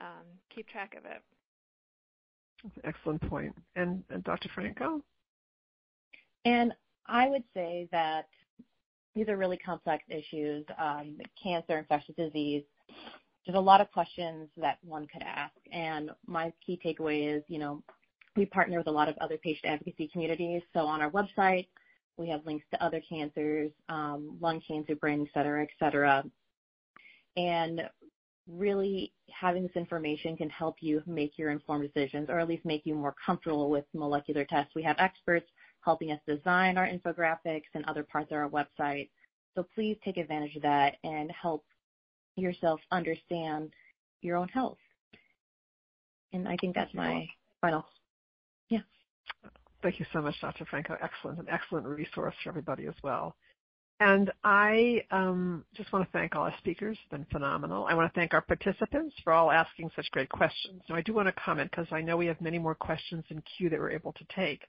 [0.00, 0.24] Um,
[0.54, 1.20] keep track of it.
[2.84, 3.54] Excellent point.
[3.76, 4.48] And Dr.
[4.54, 5.02] Franco?
[6.46, 6.72] And
[7.06, 8.28] I would say that
[9.14, 10.64] these are really complex issues.
[10.78, 12.64] Um, cancer, infectious disease,
[13.46, 15.54] there's a lot of questions that one could ask.
[15.72, 17.82] And my key takeaway is you know,
[18.36, 20.62] we partner with a lot of other patient advocacy communities.
[20.72, 21.68] So on our website,
[22.16, 26.24] we have links to other cancers, um, lung cancer, brain, etc., etc.
[27.36, 27.82] And
[28.46, 32.84] really having this information can help you make your informed decisions or at least make
[32.84, 34.74] you more comfortable with molecular tests.
[34.74, 35.46] We have experts
[35.80, 39.08] helping us design our infographics and other parts of our website.
[39.54, 41.64] So please take advantage of that and help
[42.36, 43.70] yourself understand
[44.22, 44.78] your own health.
[46.32, 47.28] And I think that's my
[47.60, 47.84] final.
[48.68, 48.80] Yeah.
[49.82, 50.64] Thank you so much, Dr.
[50.64, 50.96] Franco.
[51.00, 51.38] Excellent.
[51.38, 53.36] An excellent resource for everybody as well.
[54.00, 56.98] And I um, just want to thank all our speakers.
[57.00, 57.86] It's been phenomenal.
[57.88, 60.82] I want to thank our participants for all asking such great questions.
[60.88, 63.40] Now, I do want to comment because I know we have many more questions in
[63.56, 64.62] queue that we're able to take.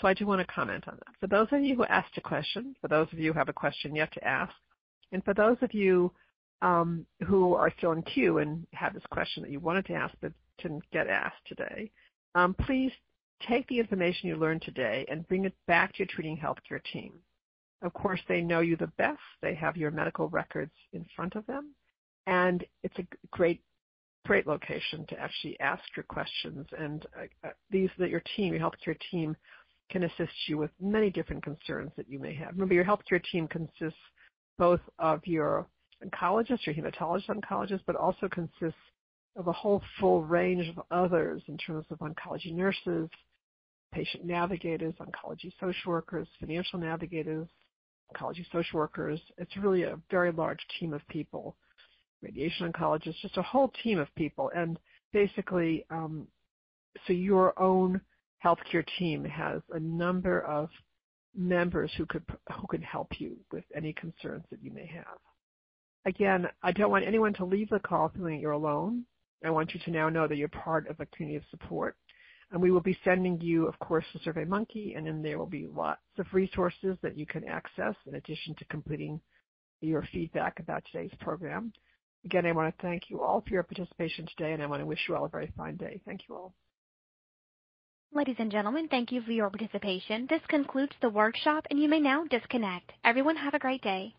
[0.00, 1.14] So I do want to comment on that.
[1.20, 3.54] For those of you who asked a question, for those of you who have a
[3.54, 4.52] question yet to ask,
[5.10, 6.12] and for those of you
[6.62, 10.14] Um, who are still in queue and have this question that you wanted to ask
[10.22, 11.90] but didn't get asked today,
[12.34, 12.92] um, please
[13.46, 17.12] take the information you learned today and bring it back to your treating healthcare team.
[17.82, 19.20] Of course, they know you the best.
[19.42, 21.74] They have your medical records in front of them.
[22.26, 23.62] And it's a great,
[24.24, 26.66] great location to actually ask your questions.
[26.78, 29.36] And uh, uh these that your team, your healthcare team,
[29.90, 32.52] can assist you with many different concerns that you may have.
[32.54, 34.00] Remember, your healthcare team consists
[34.58, 35.66] both of your
[36.04, 38.78] oncologists, your hematologist oncologists, but also consists
[39.36, 43.08] of a whole full range of others in terms of oncology nurses,
[43.92, 47.46] patient navigators, oncology social workers, financial navigators,
[48.14, 49.20] oncology social workers.
[49.38, 51.56] It's really a very large team of people,
[52.22, 54.50] radiation oncologists, just a whole team of people.
[54.54, 54.78] And
[55.12, 56.26] basically, um,
[57.06, 58.00] so your own
[58.44, 60.68] healthcare team has a number of
[61.36, 62.24] members who could
[62.58, 65.18] who can help you with any concerns that you may have.
[66.06, 69.04] Again, I don't want anyone to leave the call feeling that you're alone.
[69.44, 71.96] I want you to now know that you're part of a community of support.
[72.52, 75.66] And we will be sending you, of course, the SurveyMonkey, and then there will be
[75.66, 79.20] lots of resources that you can access in addition to completing
[79.80, 81.72] your feedback about today's program.
[82.24, 84.86] Again, I want to thank you all for your participation today, and I want to
[84.86, 86.00] wish you all a very fine day.
[86.06, 86.54] Thank you all.
[88.14, 90.28] Ladies and gentlemen, thank you for your participation.
[90.30, 92.92] This concludes the workshop, and you may now disconnect.
[93.04, 94.14] Everyone, have a great day.